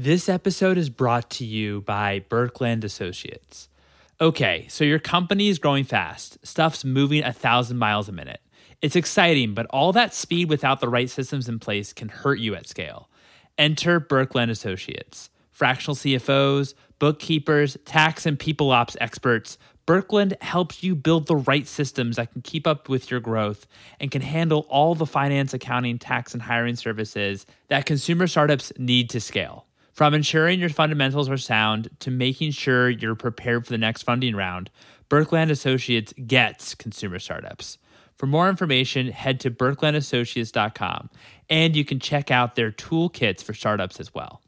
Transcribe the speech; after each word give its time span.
This 0.00 0.28
episode 0.28 0.78
is 0.78 0.90
brought 0.90 1.28
to 1.30 1.44
you 1.44 1.80
by 1.80 2.20
Burkland 2.30 2.84
Associates. 2.84 3.68
Okay, 4.20 4.64
so 4.70 4.84
your 4.84 5.00
company 5.00 5.48
is 5.48 5.58
growing 5.58 5.82
fast. 5.82 6.38
Stuff's 6.46 6.84
moving 6.84 7.24
a 7.24 7.32
thousand 7.32 7.78
miles 7.78 8.08
a 8.08 8.12
minute. 8.12 8.40
It's 8.80 8.94
exciting, 8.94 9.54
but 9.54 9.66
all 9.70 9.92
that 9.94 10.14
speed 10.14 10.48
without 10.50 10.78
the 10.78 10.88
right 10.88 11.10
systems 11.10 11.48
in 11.48 11.58
place 11.58 11.92
can 11.92 12.10
hurt 12.10 12.38
you 12.38 12.54
at 12.54 12.68
scale. 12.68 13.08
Enter 13.58 13.98
Burkland 13.98 14.50
Associates. 14.50 15.30
Fractional 15.50 15.96
CFOs, 15.96 16.74
bookkeepers, 17.00 17.76
tax 17.84 18.24
and 18.24 18.38
people 18.38 18.70
ops 18.70 18.96
experts, 19.00 19.58
Burkland 19.84 20.40
helps 20.40 20.84
you 20.84 20.94
build 20.94 21.26
the 21.26 21.34
right 21.34 21.66
systems 21.66 22.14
that 22.14 22.30
can 22.30 22.42
keep 22.42 22.68
up 22.68 22.88
with 22.88 23.10
your 23.10 23.18
growth 23.18 23.66
and 23.98 24.12
can 24.12 24.22
handle 24.22 24.64
all 24.68 24.94
the 24.94 25.06
finance, 25.06 25.52
accounting, 25.52 25.98
tax, 25.98 26.34
and 26.34 26.42
hiring 26.44 26.76
services 26.76 27.46
that 27.66 27.84
consumer 27.84 28.28
startups 28.28 28.72
need 28.78 29.10
to 29.10 29.20
scale. 29.20 29.64
From 29.98 30.14
ensuring 30.14 30.60
your 30.60 30.68
fundamentals 30.68 31.28
are 31.28 31.36
sound 31.36 31.90
to 31.98 32.12
making 32.12 32.52
sure 32.52 32.88
you're 32.88 33.16
prepared 33.16 33.66
for 33.66 33.72
the 33.72 33.78
next 33.78 34.04
funding 34.04 34.36
round, 34.36 34.70
Burkland 35.10 35.50
Associates 35.50 36.14
gets 36.24 36.76
consumer 36.76 37.18
startups. 37.18 37.78
For 38.14 38.28
more 38.28 38.48
information, 38.48 39.08
head 39.08 39.40
to 39.40 39.50
burklandassociates.com 39.50 41.10
and 41.50 41.74
you 41.74 41.84
can 41.84 41.98
check 41.98 42.30
out 42.30 42.54
their 42.54 42.70
toolkits 42.70 43.42
for 43.42 43.54
startups 43.54 43.98
as 43.98 44.14
well. 44.14 44.40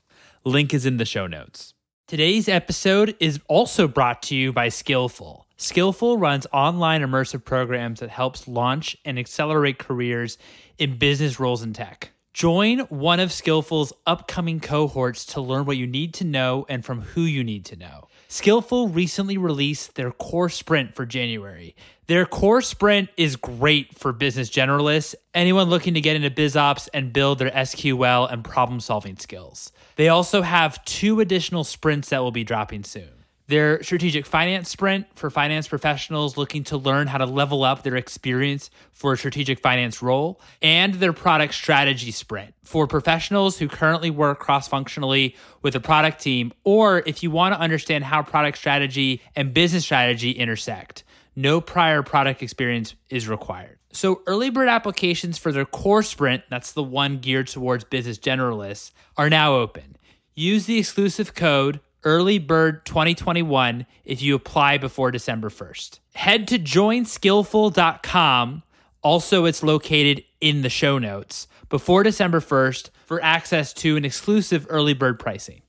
Link 0.44 0.72
is 0.72 0.86
in 0.86 0.98
the 0.98 1.04
show 1.04 1.26
notes. 1.26 1.74
Today's 2.06 2.48
episode 2.48 3.16
is 3.18 3.40
also 3.48 3.88
brought 3.88 4.22
to 4.22 4.36
you 4.36 4.52
by 4.52 4.68
Skillful. 4.68 5.48
Skillful 5.56 6.16
runs 6.16 6.46
online 6.52 7.02
immersive 7.02 7.44
programs 7.44 7.98
that 7.98 8.10
helps 8.10 8.46
launch 8.46 8.96
and 9.04 9.18
accelerate 9.18 9.80
careers 9.80 10.38
in 10.78 10.96
business 10.96 11.40
roles 11.40 11.64
in 11.64 11.72
tech. 11.72 12.12
Join 12.32 12.80
one 12.80 13.18
of 13.18 13.32
Skillful's 13.32 13.92
upcoming 14.06 14.60
cohorts 14.60 15.26
to 15.26 15.40
learn 15.40 15.66
what 15.66 15.76
you 15.76 15.86
need 15.88 16.14
to 16.14 16.24
know 16.24 16.64
and 16.68 16.84
from 16.84 17.00
who 17.00 17.22
you 17.22 17.42
need 17.42 17.64
to 17.66 17.76
know. 17.76 18.06
Skillful 18.28 18.88
recently 18.88 19.36
released 19.36 19.96
their 19.96 20.12
core 20.12 20.48
sprint 20.48 20.94
for 20.94 21.04
January. 21.04 21.74
Their 22.06 22.26
core 22.26 22.62
sprint 22.62 23.10
is 23.16 23.34
great 23.34 23.98
for 23.98 24.12
business 24.12 24.48
generalists, 24.48 25.16
anyone 25.34 25.68
looking 25.68 25.94
to 25.94 26.00
get 26.00 26.14
into 26.14 26.30
biz 26.30 26.56
ops 26.56 26.86
and 26.94 27.12
build 27.12 27.40
their 27.40 27.50
SQL 27.50 28.32
and 28.32 28.44
problem 28.44 28.78
solving 28.78 29.16
skills. 29.16 29.72
They 29.96 30.08
also 30.08 30.42
have 30.42 30.84
two 30.84 31.18
additional 31.18 31.64
sprints 31.64 32.10
that 32.10 32.22
will 32.22 32.30
be 32.30 32.44
dropping 32.44 32.84
soon 32.84 33.19
their 33.50 33.82
strategic 33.82 34.24
finance 34.24 34.70
sprint 34.70 35.06
for 35.14 35.28
finance 35.28 35.68
professionals 35.68 36.36
looking 36.36 36.64
to 36.64 36.76
learn 36.76 37.08
how 37.08 37.18
to 37.18 37.26
level 37.26 37.64
up 37.64 37.82
their 37.82 37.96
experience 37.96 38.70
for 38.92 39.12
a 39.12 39.18
strategic 39.18 39.60
finance 39.60 40.00
role, 40.00 40.40
and 40.62 40.94
their 40.94 41.12
product 41.12 41.52
strategy 41.52 42.12
sprint 42.12 42.54
for 42.62 42.86
professionals 42.86 43.58
who 43.58 43.68
currently 43.68 44.08
work 44.08 44.38
cross 44.38 44.68
functionally 44.68 45.36
with 45.62 45.74
a 45.74 45.80
product 45.80 46.22
team, 46.22 46.52
or 46.64 47.02
if 47.06 47.22
you 47.22 47.30
want 47.30 47.54
to 47.54 47.60
understand 47.60 48.04
how 48.04 48.22
product 48.22 48.56
strategy 48.56 49.20
and 49.36 49.52
business 49.52 49.84
strategy 49.84 50.30
intersect. 50.30 51.04
No 51.34 51.60
prior 51.60 52.02
product 52.02 52.42
experience 52.42 52.94
is 53.08 53.28
required. 53.28 53.78
So, 53.92 54.22
early 54.26 54.50
bird 54.50 54.68
applications 54.68 55.38
for 55.38 55.50
their 55.50 55.64
core 55.64 56.04
sprint, 56.04 56.44
that's 56.48 56.72
the 56.72 56.82
one 56.82 57.18
geared 57.18 57.48
towards 57.48 57.82
business 57.82 58.18
generalists, 58.18 58.92
are 59.16 59.28
now 59.28 59.54
open. 59.54 59.96
Use 60.36 60.66
the 60.66 60.78
exclusive 60.78 61.34
code 61.34 61.80
early 62.04 62.38
bird 62.38 62.84
2021 62.84 63.86
if 64.04 64.22
you 64.22 64.34
apply 64.34 64.78
before 64.78 65.10
December 65.10 65.48
1st. 65.48 65.98
Head 66.14 66.46
to 66.48 66.58
joinskillful.com. 66.58 68.62
Also, 69.02 69.46
it's 69.46 69.62
located 69.62 70.24
in 70.40 70.62
the 70.62 70.68
show 70.68 70.98
notes 70.98 71.46
before 71.68 72.02
December 72.02 72.40
1st 72.40 72.90
for 73.06 73.22
access 73.22 73.72
to 73.72 73.96
an 73.96 74.04
exclusive 74.04 74.66
early 74.68 74.94
bird 74.94 75.18
pricing. 75.18 75.62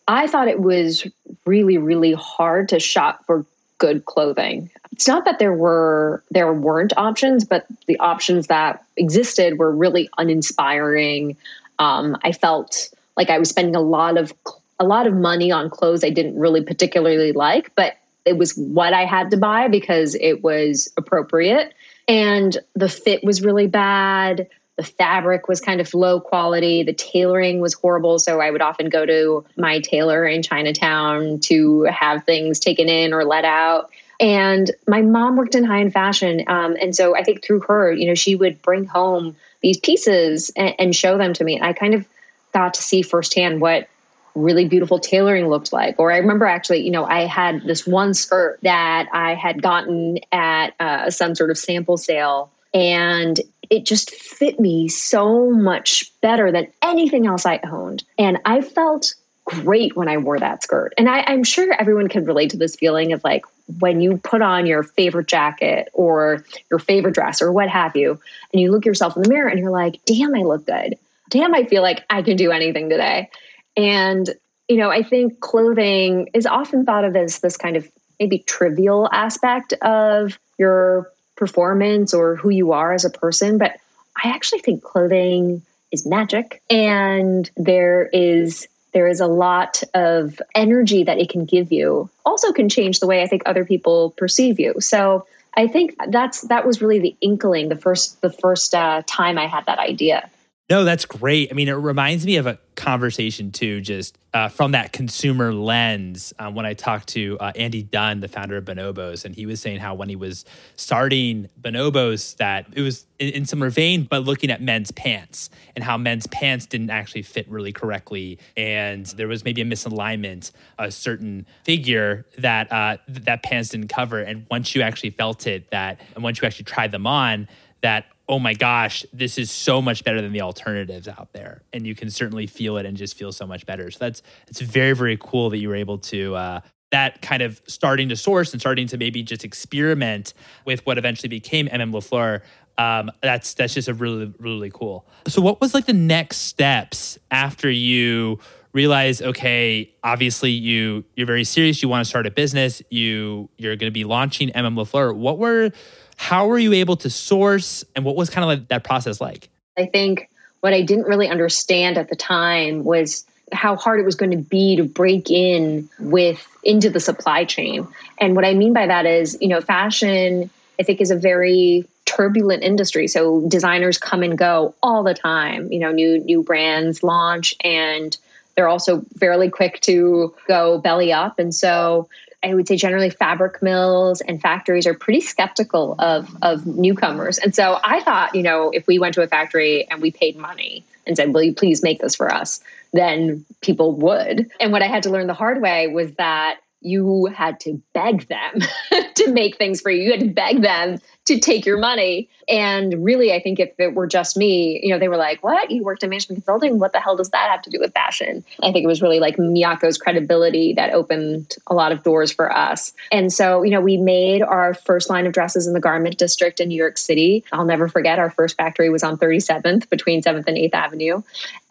I 0.08 0.28
thought 0.28 0.48
it 0.48 0.60
was 0.60 1.08
really, 1.46 1.78
really 1.78 2.14
hard 2.14 2.70
to 2.70 2.80
shop 2.80 3.26
for 3.26 3.46
good 3.78 4.06
clothing. 4.06 4.70
It's 4.92 5.08
not 5.08 5.26
that 5.26 5.40
there 5.40 5.54
were 5.54 6.24
there 6.32 6.54
weren't 6.54 6.94
options, 6.96 7.44
but 7.44 7.66
the 7.88 8.00
options 8.00 8.48
that 8.48 8.84
existed 8.96 9.58
were 9.58 9.72
really 9.72 10.10
uninspiring. 10.18 11.38
Um, 11.80 12.18
I 12.24 12.32
felt 12.32 12.90
like 13.18 13.30
I 13.30 13.40
was 13.40 13.50
spending 13.50 13.76
a 13.76 13.82
lot 13.82 14.18
of 14.18 14.34
a 14.80 14.86
lot 14.86 15.08
of 15.08 15.14
money 15.14 15.52
on 15.52 15.70
clothes 15.70 16.04
I 16.04 16.10
didn't 16.10 16.40
really 16.40 16.62
particularly 16.62 17.32
like, 17.32 17.74
but 17.76 17.98
it 18.26 18.38
was 18.38 18.56
what 18.56 18.94
I 18.94 19.06
had 19.06 19.32
to 19.32 19.38
buy 19.38 19.68
because 19.68 20.16
it 20.16 20.44
was 20.44 20.92
appropriate. 20.98 21.74
And 22.08 22.58
the 22.74 22.90
fit 22.90 23.24
was 23.24 23.42
really 23.42 23.68
bad 23.68 24.48
the 24.78 24.84
fabric 24.84 25.47
was 25.47 25.62
kind 25.62 25.80
of 25.80 25.94
low 25.94 26.19
quality. 26.19 26.84
The 26.84 26.94
tailoring 26.94 27.59
was 27.59 27.74
horrible. 27.74 28.19
So 28.19 28.41
i 28.41 28.52
would 28.52 28.62
often 28.62 28.90
go 28.90 29.06
to 29.06 29.46
my 29.58 29.80
tailor 29.80 30.25
in 30.25 30.44
chinatown 30.44 31.40
to 31.41 31.84
have 31.84 32.25
things 32.25 32.59
taken 32.59 32.90
in 32.90 33.13
or 33.13 33.24
let 33.24 33.46
out. 33.46 33.90
And 34.19 34.72
my 34.88 35.02
mom 35.02 35.36
worked 35.36 35.56
in 35.56 35.63
high 35.63 35.81
end 35.81 35.94
fashion. 35.94 36.44
Um, 36.48 36.75
and 36.81 36.95
so 36.95 37.16
i 37.16 37.24
think 37.24 37.44
through 37.44 37.62
her 37.62 37.92
you 37.92 38.07
know 38.07 38.16
she 38.16 38.36
would 38.36 38.62
bring 38.62 38.86
home 38.86 39.36
these 39.66 39.80
pieces 39.80 40.51
and, 40.56 40.75
and 40.77 40.95
show 40.95 41.18
them 41.18 41.33
to 41.33 41.44
me. 41.44 41.60
I 41.60 41.74
kind 41.74 41.95
of 41.95 42.06
got 42.54 42.75
to 42.75 42.83
see 42.83 43.01
firsthand 43.01 43.60
what 43.62 43.89
really 44.36 44.68
beautiful 44.68 45.00
tailoring 45.00 45.48
looked 45.48 45.74
like. 45.74 45.95
Or 45.98 46.12
I 46.12 46.18
remember 46.18 46.45
actually, 46.45 46.81
you 46.81 46.92
know, 46.92 47.04
I 47.04 47.25
had 47.25 47.63
this 47.63 47.88
one 47.88 48.13
skirt 48.13 48.60
that 48.62 49.07
I 49.12 49.33
had 49.33 49.63
gotten 49.63 50.19
at 50.31 50.74
uh, 50.80 51.10
some 51.10 51.33
sort 51.33 51.50
of 51.50 51.57
sample 51.57 51.98
sale. 51.98 52.51
And 52.74 53.39
it 53.69 53.85
just 53.85 54.12
fit 54.12 54.59
me 54.59 54.88
so 54.88 55.50
much 55.50 56.12
better 56.21 56.51
than 56.51 56.67
anything 56.81 57.27
else 57.27 57.45
I 57.45 57.59
owned. 57.63 58.03
And 58.17 58.39
I 58.45 58.62
felt 58.62 59.15
great 59.45 59.95
when 59.95 60.07
I 60.07 60.17
wore 60.17 60.39
that 60.39 60.63
skirt. 60.63 60.94
And 60.97 61.07
I, 61.07 61.19
am 61.31 61.44
sure 61.44 61.73
everyone 61.79 62.07
can 62.07 62.25
relate 62.25 62.50
to 62.51 62.57
this 62.57 62.75
feeling 62.75 63.13
of 63.13 63.23
like 63.23 63.45
when 63.79 64.01
you 64.01 64.17
put 64.17 64.41
on 64.41 64.65
your 64.65 64.83
favorite 64.83 65.27
jacket 65.27 65.89
or 65.94 66.44
your 66.69 66.79
favorite 66.79 67.13
dress 67.13 67.41
or 67.41 67.51
what 67.51 67.69
have 67.69 67.95
you, 67.95 68.19
and 68.51 68.62
you 68.62 68.71
look 68.71 68.85
yourself 68.85 69.15
in 69.15 69.23
the 69.23 69.29
mirror 69.29 69.47
and 69.47 69.59
you're 69.59 69.71
like, 69.71 70.03
damn, 70.06 70.35
I 70.35 70.39
look 70.39 70.65
good. 70.65 70.97
Damn, 71.29 71.53
I 71.53 71.63
feel 71.63 71.81
like 71.81 72.03
I 72.09 72.21
can 72.21 72.38
do 72.38 72.51
anything 72.51 72.89
today. 72.89 73.29
And, 73.77 74.29
you 74.67 74.77
know, 74.77 74.89
I 74.89 75.03
think 75.03 75.39
clothing 75.39 76.29
is 76.33 76.45
often 76.45 76.85
thought 76.85 77.06
of 77.06 77.15
as 77.15 77.39
this 77.39 77.57
kind 77.57 77.75
of 77.75 77.89
maybe 78.19 78.39
trivial 78.39 79.09
aspect 79.12 79.73
of 79.81 80.39
your 80.57 81.12
performance 81.36 82.14
or 82.14 82.36
who 82.36 82.50
you 82.50 82.72
are 82.72 82.94
as 82.94 83.06
a 83.06 83.10
person. 83.10 83.58
But 83.58 83.78
I 84.22 84.30
actually 84.30 84.60
think 84.60 84.84
clothing 84.84 85.62
is 85.92 86.06
magic. 86.06 86.62
And 86.70 87.50
there 87.58 88.08
is 88.12 88.68
there 88.94 89.08
is 89.10 89.20
a 89.20 89.28
lot 89.28 89.84
of 89.94 90.42
energy 90.56 91.04
that 91.04 91.20
it 91.20 91.30
can 91.30 91.44
give 91.44 91.74
you. 91.74 92.10
Also 92.26 92.54
can 92.54 92.70
change 92.70 93.00
the 93.00 93.08
way 93.08 93.22
i 93.22 93.28
think 93.28 93.44
other 93.46 93.66
people 93.66 94.12
perceive 94.12 94.60
you. 94.60 94.76
So 94.80 95.28
i 95.58 95.68
think 95.68 95.96
that's 96.10 96.42
that 96.42 96.66
was 96.66 96.82
really 96.82 97.00
the 97.00 97.16
inkling 97.22 97.70
the 97.70 97.76
first 97.76 98.22
the 98.22 98.30
first 98.30 98.76
uh, 98.76 99.02
time 99.06 99.38
i 99.38 99.48
had 99.48 99.66
that 99.66 99.80
idea 99.80 100.30
no, 100.67 100.83
that's 100.83 101.06
great. 101.06 101.51
I 101.51 101.53
mean, 101.53 101.67
it 101.67 101.73
reminds 101.73 102.25
me 102.25 102.38
of 102.38 102.47
a 102.47 102.57
conversation 102.73 103.51
too, 103.51 103.81
just 103.81 104.17
uh, 104.33 104.50
from 104.50 104.71
that 104.71 104.91
consumer 104.91 105.53
lens. 105.53 106.33
Um, 106.39 106.56
when 106.56 106.65
I 106.65 106.73
talked 106.73 107.09
to 107.09 107.38
uh, 107.39 107.51
Andy 107.56 107.83
Dunn, 107.83 108.19
the 108.19 108.27
founder 108.27 108.57
of 108.57 108.65
Bonobos, 108.65 109.25
and 109.25 109.35
he 109.35 109.45
was 109.45 109.62
saying 109.62 109.79
how 109.79 109.94
when 109.94 110.09
he 110.09 110.15
was 110.15 110.44
starting 110.75 111.50
Bonobos, 111.62 112.35
that 112.38 112.65
it 112.73 112.81
was 112.81 113.06
in, 113.19 113.29
in 113.29 113.45
similar 113.45 113.69
vein, 113.69 114.07
but 114.09 114.23
looking 114.23 114.50
at 114.50 114.59
men's 114.59 114.89
pants 114.89 115.51
and 115.75 115.83
how 115.83 115.97
men's 115.97 116.25
pants 116.27 116.65
didn't 116.65 116.89
actually 116.89 117.21
fit 117.21 117.47
really 117.47 117.71
correctly, 117.71 118.39
and 118.57 119.06
there 119.06 119.27
was 119.27 119.45
maybe 119.45 119.62
a 119.62 119.65
misalignment, 119.65 120.51
a 120.79 120.89
certain 120.89 121.45
figure 121.63 122.25
that 122.39 122.71
uh, 122.71 122.97
that 123.07 123.44
pants 123.44 123.69
didn't 123.69 123.89
cover. 123.89 124.19
And 124.19 124.47
once 124.50 124.73
you 124.73 124.81
actually 124.81 125.12
felt 125.12 125.45
it, 125.45 125.69
that 125.69 126.01
and 126.15 126.23
once 126.23 126.41
you 126.41 126.47
actually 126.47 126.65
tried 126.65 126.91
them 126.91 127.06
on, 127.06 127.47
that 127.81 128.06
oh 128.27 128.39
my 128.39 128.54
gosh, 128.54 129.06
this 129.13 129.38
is 129.38 129.51
so 129.51 129.81
much 129.81 130.04
better 130.04 130.22
than 130.22 130.31
the 130.31 130.42
alternatives 130.42 131.07
out 131.07 131.31
there. 131.33 131.62
And 131.74 131.86
you 131.86 131.95
can 131.95 132.10
certainly 132.10 132.48
feel 132.48 132.77
it 132.77 132.86
and 132.86 132.98
just 132.98 133.16
feel 133.16 133.31
so 133.31 133.45
much 133.45 133.66
better. 133.66 133.92
So 133.92 134.00
that's 134.00 134.22
it's 134.48 134.62
very, 134.62 134.94
very 134.94 135.18
cool 135.19 135.50
that 135.51 135.57
you 135.60 135.69
were 135.69 135.75
able 135.75 136.00
to 136.00 136.36
uh, 136.36 136.62
that 136.92 137.22
kind 137.22 137.42
of 137.42 137.62
starting 137.68 138.10
to 138.10 138.16
source 138.16 138.51
and 138.54 138.62
starting 138.62 138.88
to 138.88 138.98
maybe 138.98 139.22
just 139.22 139.44
experiment 139.44 140.33
with 140.66 140.86
what 140.86 140.98
eventually 140.98 141.30
became 141.30 141.68
MM 141.68 141.92
LaFleur. 141.92 142.42
Um, 142.77 143.12
that's 143.22 143.54
that's 143.54 143.74
just 143.74 143.88
a 143.88 143.94
really 143.94 144.33
really 144.39 144.72
cool. 144.74 145.07
So 145.27 145.42
what 145.42 145.62
was 145.62 145.74
like 145.74 145.86
the 145.86 145.94
next 145.94 146.38
steps 146.38 147.18
after 147.31 147.69
you 147.69 148.39
realize 148.74 149.22
okay 149.22 149.89
obviously 150.04 150.51
you 150.51 151.06
you're 151.16 151.25
very 151.25 151.45
serious 151.45 151.81
you 151.81 151.88
want 151.88 152.04
to 152.04 152.10
start 152.10 152.27
a 152.27 152.31
business 152.31 152.81
you 152.89 153.50
you're 153.57 153.77
going 153.77 153.88
to 153.88 153.94
be 153.94 154.04
launching 154.04 154.50
mm 154.50 154.75
lafleur 154.75 155.16
what 155.16 155.38
were 155.39 155.72
how 156.17 156.47
were 156.47 156.57
you 156.57 156.73
able 156.73 156.95
to 156.97 157.09
source 157.09 157.83
and 157.95 158.06
what 158.06 158.15
was 158.15 158.29
kind 158.29 158.44
of 158.44 158.47
like 158.47 158.67
that 158.69 158.83
process 158.83 159.19
like? 159.19 159.50
I 159.77 159.85
think 159.85 160.29
what 160.62 160.73
I 160.73 160.81
didn't 160.81 161.06
really 161.06 161.27
understand 161.27 161.97
at 161.97 162.09
the 162.09 162.15
time 162.15 162.83
was 162.83 163.25
how 163.51 163.75
hard 163.75 164.00
it 164.00 164.06
was 164.06 164.15
going 164.15 164.31
to 164.31 164.38
be 164.38 164.75
to 164.77 164.83
break 164.83 165.29
in 165.29 165.88
with 166.00 166.47
into 166.63 166.89
the 166.89 167.00
supply 167.00 167.45
chain. 167.45 167.88
And 168.19 168.35
what 168.35 168.45
I 168.45 168.53
mean 168.53 168.73
by 168.73 168.88
that 168.88 169.06
is, 169.06 169.38
you 169.39 169.47
know, 169.47 169.62
fashion 169.62 170.50
I 170.79 170.83
think 170.83 171.01
is 171.01 171.12
a 171.12 171.15
very 171.15 171.85
turbulent 172.06 172.63
industry. 172.63 173.07
So 173.07 173.47
designers 173.47 173.97
come 173.97 174.23
and 174.23 174.38
go 174.38 174.75
all 174.83 175.03
the 175.03 175.13
time. 175.13 175.71
You 175.71 175.79
know, 175.79 175.91
new 175.91 176.19
new 176.19 176.44
brands 176.44 177.03
launch 177.03 177.56
and 177.63 178.15
they're 178.56 178.67
also 178.67 179.01
fairly 179.19 179.50
quick 179.50 179.81
to 179.81 180.33
go 180.47 180.77
belly 180.79 181.12
up. 181.12 181.39
And 181.39 181.53
so 181.53 182.07
I 182.45 182.53
would 182.53 182.68
say 182.68 182.75
generally 182.75 183.09
fabric 183.09 183.62
mills 183.62 184.21
and 184.21 184.39
factories 184.39 184.86
are 184.86 184.94
pretty 184.94 185.21
skeptical 185.21 185.95
of 185.97 186.30
of 186.42 186.65
newcomers. 186.68 187.39
And 187.39 187.56
so 187.56 187.80
I 187.83 188.01
thought, 188.01 188.36
you 188.36 188.44
know, 188.44 188.69
if 188.69 188.86
we 188.88 189.00
went 189.00 189.15
to 189.15 189.24
a 189.24 189.27
factory 189.27 189.88
and 189.89 190.01
we 190.01 190.12
paid 190.12 190.38
money 190.38 190.86
and 191.07 191.18
said, 191.18 191.33
"Will 191.33 191.44
you 191.44 191.53
please 191.53 191.81
make 191.81 192.01
this 192.01 192.15
for 192.15 192.31
us?" 192.31 192.62
then 192.94 193.45
people 193.59 193.92
would. 193.94 194.50
And 194.62 194.71
what 194.71 194.81
I 194.81 194.88
had 194.88 195.03
to 195.03 195.09
learn 195.09 195.27
the 195.27 195.33
hard 195.33 195.62
way 195.62 195.88
was 195.88 196.13
that 196.13 196.59
you 196.80 197.25
had 197.25 197.59
to 197.62 197.81
beg 197.94 198.27
them 198.27 198.62
to 199.15 199.31
make 199.31 199.57
things 199.57 199.81
for 199.81 199.89
you. 199.89 200.03
You 200.03 200.12
had 200.12 200.19
to 200.21 200.30
beg 200.30 200.62
them 200.62 201.00
to 201.25 201.39
take 201.39 201.66
your 201.66 201.77
money. 201.77 202.30
And 202.48 203.04
really, 203.04 203.33
I 203.33 203.42
think 203.42 203.60
if 203.60 203.72
it 203.80 203.95
were 203.95 204.06
just 204.06 204.38
me, 204.38 204.80
you 204.83 204.89
know, 204.89 205.00
they 205.00 205.07
were 205.07 205.18
like, 205.18 205.44
What? 205.44 205.72
You 205.72 205.83
worked 205.83 206.04
in 206.04 206.10
management 206.12 206.38
consulting? 206.38 206.80
What 206.80 206.94
the 206.94 207.00
hell 207.00 207.16
does 207.16 207.30
that 207.31 207.50
have 207.50 207.63
to 207.63 207.69
do 207.69 207.80
with 207.80 207.94
fashion? 207.94 208.44
I 208.62 208.72
think 208.72 208.83
it 208.83 208.88
was 208.88 209.01
really 209.01 209.19
like 209.19 209.38
Miyako's 209.38 209.98
credibility 209.98 210.74
that 210.74 210.94
opened 210.94 211.56
a 211.68 211.74
lot 211.74 211.92
of 211.92 212.04
doors 212.04 212.31
for 212.31 212.56
us. 212.56 212.94
And 213.12 213.33
so, 213.33 213.63
you 213.63 213.72
know, 213.72 213.81
we 213.81 213.98
made 213.98 214.44
our 214.44 214.74
first 214.74 215.10
line 215.10 215.25
of 215.25 215.33
dresses 215.33 215.66
in 215.66 215.74
the 215.74 215.80
garment 215.80 216.18
district 216.18 216.60
in 216.60 216.69
New 216.69 216.75
York 216.75 216.98
City. 216.98 217.44
I'll 217.51 217.66
never 217.66 217.88
forget 217.88 218.19
our 218.19 218.30
first 218.30 218.57
factory 218.57 218.89
was 218.89 219.04
on 219.04 219.18
37th 219.18 219.89
between 219.89 220.22
7th 220.22 220.45
and 220.48 220.57
8th 220.57 220.74
Avenue. 220.74 221.22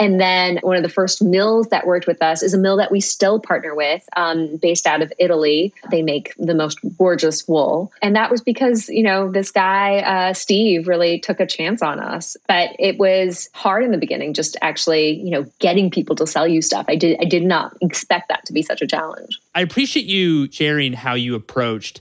And 0.00 0.20
then 0.20 0.58
one 0.62 0.76
of 0.76 0.82
the 0.82 0.88
first 0.88 1.22
mills 1.22 1.68
that 1.68 1.86
worked 1.86 2.08
with 2.08 2.20
us 2.20 2.42
is 2.42 2.52
a 2.52 2.58
mill 2.58 2.76
that 2.78 2.90
we 2.90 3.00
still 3.00 3.38
partner 3.38 3.74
with, 3.74 4.04
um, 4.16 4.56
based 4.56 4.86
out 4.86 5.02
of 5.02 5.12
Italy. 5.18 5.72
They 5.90 6.02
make 6.02 6.34
the 6.36 6.54
most 6.54 6.80
gorgeous 6.98 7.46
wool. 7.46 7.92
And 8.02 8.16
that 8.16 8.30
was 8.30 8.40
because, 8.40 8.88
you 8.88 9.02
know, 9.02 9.30
this 9.30 9.43
guy, 9.50 9.98
uh, 9.98 10.34
Steve, 10.34 10.88
really 10.88 11.18
took 11.18 11.40
a 11.40 11.46
chance 11.46 11.82
on 11.82 12.00
us. 12.00 12.36
But 12.46 12.70
it 12.78 12.98
was 12.98 13.48
hard 13.54 13.84
in 13.84 13.90
the 13.90 13.98
beginning, 13.98 14.34
just 14.34 14.56
actually, 14.62 15.20
you 15.20 15.30
know, 15.30 15.44
getting 15.58 15.90
people 15.90 16.16
to 16.16 16.26
sell 16.26 16.46
you 16.46 16.62
stuff. 16.62 16.86
I 16.88 16.96
did, 16.96 17.18
I 17.20 17.24
did 17.24 17.44
not 17.44 17.76
expect 17.80 18.28
that 18.28 18.44
to 18.46 18.52
be 18.52 18.62
such 18.62 18.82
a 18.82 18.86
challenge. 18.86 19.38
I 19.54 19.60
appreciate 19.60 20.06
you 20.06 20.50
sharing 20.50 20.92
how 20.92 21.14
you 21.14 21.34
approached 21.34 22.00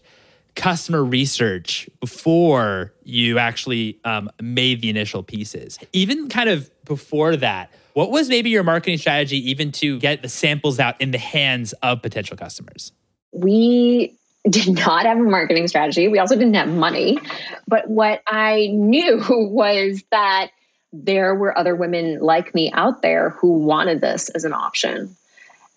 customer 0.56 1.04
research 1.04 1.90
before 2.00 2.94
you 3.04 3.40
actually 3.40 4.00
um, 4.06 4.30
made 4.42 4.82
the 4.82 4.90
initial 4.90 5.24
pieces. 5.24 5.80
Even 5.94 6.30
kind 6.30 6.50
of 6.50 6.70
before 6.86 7.36
that, 7.38 7.72
what 7.94 8.12
was 8.12 8.30
maybe 8.30 8.50
your 8.50 8.64
marketing 8.64 8.98
strategy 8.98 9.38
even 9.50 9.72
to 9.74 10.00
get 10.00 10.22
the 10.22 10.30
samples 10.30 10.80
out 10.80 11.00
in 11.00 11.12
the 11.12 11.18
hands 11.18 11.74
of 11.84 12.02
potential 12.02 12.38
customers? 12.38 12.92
We 13.32 14.16
did 14.50 14.68
not 14.68 15.06
have 15.06 15.18
a 15.18 15.24
marketing 15.24 15.68
strategy. 15.68 16.08
We 16.08 16.20
also 16.20 16.36
didn't 16.36 16.56
have 16.56 16.68
money. 16.68 17.18
But 17.68 17.90
what 17.90 18.22
I 18.28 18.68
knew 18.72 19.24
was 19.30 20.04
that 20.12 20.52
there 20.92 21.34
were 21.34 21.58
other 21.58 21.76
women 21.76 22.20
like 22.20 22.54
me 22.54 22.72
out 22.72 23.02
there 23.02 23.32
who 23.32 23.60
wanted 23.60 24.02
this 24.02 24.30
as 24.30 24.46
an 24.46 24.54
option. 24.54 25.16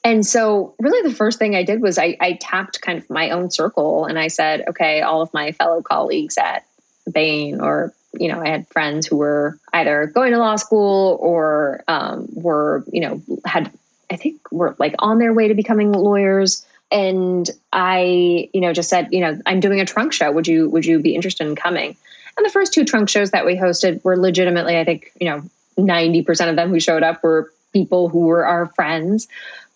And 0.05 0.25
so, 0.25 0.75
really, 0.79 1.09
the 1.09 1.15
first 1.15 1.39
thing 1.39 1.57
I 1.57 1.65
did 1.65 1.81
was 1.81 1.99
I, 1.99 2.17
I 2.21 2.35
tapped 2.35 2.81
kind 2.81 2.99
of 2.99 3.11
my 3.11 3.31
own 3.31 3.51
circle 3.51 4.05
and 4.05 4.19
I 4.19 4.29
said, 4.29 4.65
okay, 4.69 5.01
all 5.01 5.23
of 5.23 5.35
my 5.35 5.53
fellow 5.53 5.83
colleagues 5.83 6.39
at 6.39 6.65
Bain, 7.11 7.61
or, 7.61 7.93
you 8.13 8.29
know, 8.29 8.41
I 8.41 8.49
had 8.49 8.69
friends 8.69 9.07
who 9.07 9.17
were 9.17 9.59
either 9.73 10.07
going 10.07 10.33
to 10.33 10.39
law 10.39 10.57
school 10.57 11.19
or 11.21 11.83
um, 11.89 12.29
were, 12.31 12.85
you 12.93 13.01
know, 13.01 13.23
had, 13.45 13.73
I 14.09 14.17
think, 14.17 14.53
were 14.53 14.77
like 14.79 14.95
on 15.01 15.19
their 15.19 15.33
way 15.33 15.49
to 15.49 15.55
becoming 15.55 15.91
lawyers 15.91 16.65
and 16.91 17.51
I, 17.73 18.49
you 18.53 18.61
know, 18.61 18.73
just 18.73 18.89
said, 18.89 19.09
you 19.11 19.21
know, 19.21 19.41
I'm 19.47 19.61
doing 19.61 19.81
a 19.81 19.85
trunk 19.85 20.13
show. 20.13 20.31
Would 20.31 20.47
you 20.47 20.69
would 20.71 20.85
you 20.85 21.01
be 21.01 21.15
interested 21.15 21.47
in 21.47 21.57
coming? 21.57 21.97
And 22.37 22.45
the 22.45 22.51
first 22.51 22.73
two 22.73 22.85
trunk 22.85 23.09
shows 23.09 23.31
that 23.31 23.47
we 23.47 23.57
hosted 23.57 24.05
were 24.05 24.17
legitimately, 24.17 24.79
I 24.79 24.85
think, 24.85 25.11
you 25.19 25.27
know, 25.27 25.43
90% 25.79 26.51
of 26.51 26.57
them 26.57 26.69
who 26.69 26.81
showed 26.81 27.03
up 27.03 27.23
were 27.23 27.51
people 27.73 28.09
who 28.09 28.21
were 28.21 28.45
our 28.47 28.67
friends. 28.67 29.27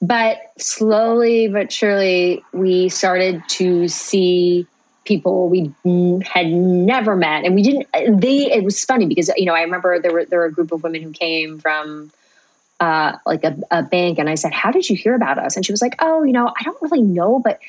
But 0.03 0.39
slowly 0.59 1.49
but 1.49 1.73
surely, 1.73 2.43
we 2.53 2.89
started 2.89 3.43
to 3.51 3.89
see 3.89 4.67
people 5.05 5.49
we 5.49 5.73
had 6.23 6.47
never 6.47 7.17
met, 7.17 7.45
and 7.45 7.55
we 7.55 7.63
didn't. 7.63 7.87
They 8.21 8.51
it 8.51 8.65
was 8.65 8.83
funny 8.85 9.07
because 9.07 9.31
you 9.37 9.45
know 9.45 9.55
I 9.55 9.63
remember 9.63 9.99
there 9.99 10.13
were 10.13 10.25
there 10.25 10.39
were 10.39 10.47
a 10.47 10.53
group 10.53 10.73
of 10.73 10.83
women 10.83 11.03
who 11.03 11.13
came 11.13 11.59
from 11.59 12.11
uh, 12.81 13.19
like 13.27 13.45
a, 13.45 13.57
a 13.71 13.83
bank 13.83 14.19
and 14.19 14.29
I 14.29 14.35
said, 14.35 14.53
How 14.53 14.73
did 14.73 14.89
you 14.89 14.97
hear 14.97 15.15
about 15.15 15.39
us? 15.39 15.57
And 15.57 15.65
she 15.65 15.73
was 15.73 15.83
like, 15.83 15.97
Oh, 16.01 16.23
you 16.23 16.33
know, 16.33 16.49
I 16.49 16.63
don't 16.63 16.81
really 16.83 17.03
know, 17.03 17.39
but 17.39 17.61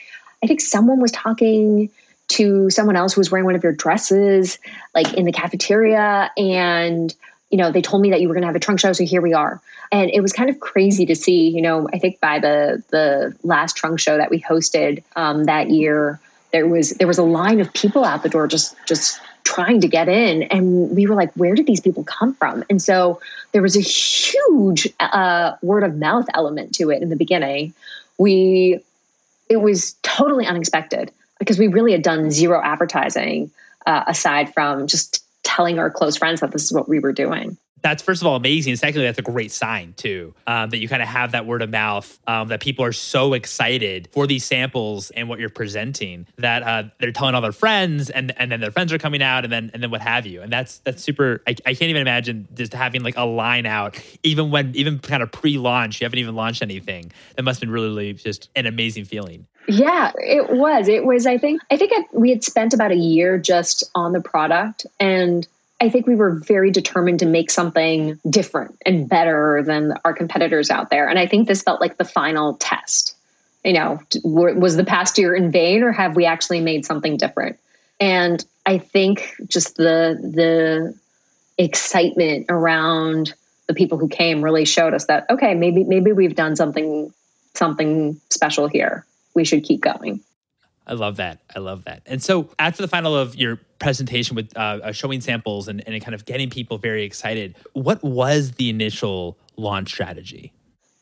I 0.43 0.47
think 0.47 0.61
someone 0.61 0.99
was 0.99 1.11
talking 1.11 1.89
to 2.29 2.69
someone 2.69 2.95
else 2.95 3.13
who 3.13 3.19
was 3.19 3.29
wearing 3.29 3.45
one 3.45 3.55
of 3.55 3.63
your 3.63 3.73
dresses, 3.73 4.57
like 4.95 5.13
in 5.13 5.25
the 5.25 5.33
cafeteria. 5.33 6.31
And, 6.37 7.13
you 7.49 7.57
know, 7.57 7.71
they 7.71 7.81
told 7.81 8.01
me 8.01 8.11
that 8.11 8.21
you 8.21 8.29
were 8.29 8.33
going 8.33 8.43
to 8.43 8.47
have 8.47 8.55
a 8.55 8.59
trunk 8.59 8.79
show. 8.79 8.93
So 8.93 9.03
here 9.03 9.21
we 9.21 9.33
are. 9.33 9.61
And 9.91 10.09
it 10.09 10.21
was 10.21 10.31
kind 10.31 10.49
of 10.49 10.61
crazy 10.61 11.05
to 11.07 11.15
see, 11.15 11.49
you 11.49 11.61
know, 11.61 11.89
I 11.93 11.99
think 11.99 12.21
by 12.21 12.39
the, 12.39 12.81
the 12.89 13.35
last 13.43 13.75
trunk 13.75 13.99
show 13.99 14.15
that 14.15 14.29
we 14.29 14.41
hosted 14.41 15.03
um, 15.17 15.43
that 15.43 15.69
year, 15.69 16.21
there 16.51 16.67
was, 16.67 16.91
there 16.91 17.07
was 17.07 17.17
a 17.17 17.23
line 17.23 17.59
of 17.59 17.71
people 17.73 18.03
out 18.03 18.23
the 18.23 18.29
door 18.29 18.47
just, 18.47 18.75
just 18.85 19.19
trying 19.43 19.81
to 19.81 19.87
get 19.87 20.07
in. 20.07 20.43
And 20.43 20.95
we 20.95 21.07
were 21.07 21.15
like, 21.15 21.33
where 21.33 21.55
did 21.55 21.65
these 21.65 21.79
people 21.79 22.03
come 22.03 22.33
from? 22.33 22.63
And 22.69 22.81
so 22.81 23.19
there 23.51 23.61
was 23.61 23.75
a 23.75 23.81
huge 23.81 24.87
uh, 24.99 25.53
word 25.61 25.83
of 25.83 25.97
mouth 25.97 26.25
element 26.33 26.75
to 26.75 26.89
it 26.89 27.01
in 27.01 27.09
the 27.09 27.15
beginning. 27.15 27.73
We, 28.17 28.81
it 29.49 29.57
was 29.57 29.95
totally 30.03 30.45
unexpected 30.45 31.11
because 31.39 31.57
we 31.57 31.67
really 31.67 31.91
had 31.91 32.03
done 32.03 32.31
zero 32.31 32.61
advertising 32.63 33.51
uh, 33.85 34.03
aside 34.07 34.53
from 34.53 34.87
just 34.87 35.23
telling 35.43 35.79
our 35.79 35.89
close 35.89 36.17
friends 36.17 36.41
that 36.41 36.51
this 36.51 36.63
is 36.63 36.71
what 36.71 36.87
we 36.87 36.99
were 36.99 37.13
doing 37.13 37.57
that's 37.81 38.03
first 38.03 38.21
of 38.21 38.27
all 38.27 38.35
amazing. 38.35 38.75
Secondly, 38.75 39.05
that's 39.05 39.19
a 39.19 39.23
great 39.23 39.51
sign 39.51 39.93
too 39.97 40.33
um, 40.47 40.69
that 40.69 40.77
you 40.77 40.87
kind 40.87 41.01
of 41.01 41.07
have 41.07 41.31
that 41.31 41.45
word 41.45 41.61
of 41.61 41.69
mouth 41.69 42.19
um, 42.27 42.49
that 42.49 42.61
people 42.61 42.85
are 42.85 42.91
so 42.91 43.33
excited 43.33 44.09
for 44.11 44.27
these 44.27 44.43
samples 44.43 45.09
and 45.11 45.29
what 45.29 45.39
you're 45.39 45.49
presenting 45.49 46.27
that 46.37 46.63
uh, 46.63 46.83
they're 46.99 47.11
telling 47.11 47.35
all 47.35 47.41
their 47.41 47.51
friends 47.51 48.09
and 48.09 48.33
and 48.37 48.51
then 48.51 48.59
their 48.59 48.71
friends 48.71 48.93
are 48.93 48.97
coming 48.97 49.21
out 49.21 49.43
and 49.43 49.51
then 49.51 49.71
and 49.73 49.81
then 49.81 49.91
what 49.91 50.01
have 50.01 50.25
you. 50.25 50.41
And 50.41 50.51
that's 50.51 50.79
that's 50.79 51.01
super. 51.01 51.41
I, 51.47 51.51
I 51.65 51.73
can't 51.73 51.89
even 51.89 52.01
imagine 52.01 52.47
just 52.53 52.73
having 52.73 53.03
like 53.03 53.17
a 53.17 53.25
line 53.25 53.65
out 53.65 53.99
even 54.23 54.51
when 54.51 54.75
even 54.75 54.99
kind 54.99 55.23
of 55.23 55.31
pre-launch 55.31 56.01
you 56.01 56.05
haven't 56.05 56.19
even 56.19 56.35
launched 56.35 56.61
anything. 56.61 57.11
That 57.35 57.43
must 57.43 57.59
have 57.59 57.67
been 57.67 57.73
really, 57.73 57.87
really 57.87 58.13
just 58.13 58.49
an 58.55 58.65
amazing 58.65 59.05
feeling. 59.05 59.47
Yeah, 59.67 60.11
it 60.15 60.49
was. 60.49 60.87
It 60.87 61.05
was. 61.05 61.25
I 61.25 61.37
think. 61.37 61.61
I 61.69 61.77
think 61.77 61.91
we 62.11 62.31
had 62.31 62.43
spent 62.43 62.73
about 62.73 62.91
a 62.91 62.95
year 62.95 63.37
just 63.37 63.83
on 63.95 64.11
the 64.11 64.21
product, 64.21 64.85
and 64.99 65.47
I 65.81 65.89
think 65.89 66.05
we 66.05 66.15
were 66.15 66.35
very 66.35 66.69
determined 66.69 67.19
to 67.19 67.25
make 67.25 67.49
something 67.49 68.19
different 68.29 68.79
and 68.85 69.09
better 69.09 69.63
than 69.65 69.95
our 70.05 70.13
competitors 70.13 70.69
out 70.69 70.91
there. 70.91 71.09
And 71.09 71.17
I 71.17 71.25
think 71.25 71.47
this 71.47 71.63
felt 71.63 71.81
like 71.81 71.97
the 71.97 72.05
final 72.05 72.53
test. 72.53 73.15
You 73.65 73.73
know, 73.73 73.99
was 74.23 74.75
the 74.75 74.83
past 74.83 75.17
year 75.17 75.35
in 75.35 75.51
vain, 75.51 75.83
or 75.83 75.91
have 75.91 76.15
we 76.15 76.25
actually 76.25 76.61
made 76.61 76.85
something 76.85 77.17
different? 77.17 77.59
And 77.99 78.43
I 78.65 78.79
think 78.79 79.35
just 79.47 79.75
the 79.75 80.17
the 80.19 80.97
excitement 81.57 82.47
around 82.49 83.33
the 83.67 83.75
people 83.75 83.99
who 83.99 84.07
came 84.07 84.43
really 84.43 84.65
showed 84.65 84.95
us 84.95 85.05
that 85.05 85.29
okay, 85.29 85.53
maybe 85.53 85.83
maybe 85.83 86.11
we've 86.11 86.35
done 86.35 86.55
something 86.55 87.13
something 87.53 88.19
special 88.29 88.67
here. 88.67 89.05
We 89.35 89.45
should 89.45 89.63
keep 89.63 89.81
going. 89.81 90.21
I 90.87 90.93
love 90.93 91.17
that. 91.17 91.39
I 91.55 91.59
love 91.59 91.85
that. 91.85 92.01
And 92.05 92.21
so 92.21 92.49
after 92.59 92.81
the 92.81 92.87
final 92.87 93.15
of 93.15 93.35
your 93.35 93.59
presentation 93.79 94.35
with 94.35 94.55
uh, 94.57 94.79
uh, 94.83 94.91
showing 94.91 95.21
samples 95.21 95.67
and, 95.67 95.87
and 95.87 96.03
kind 96.03 96.15
of 96.15 96.25
getting 96.25 96.49
people 96.49 96.77
very 96.77 97.03
excited, 97.03 97.55
what 97.73 98.01
was 98.03 98.53
the 98.53 98.69
initial 98.69 99.37
launch 99.57 99.89
strategy? 99.89 100.53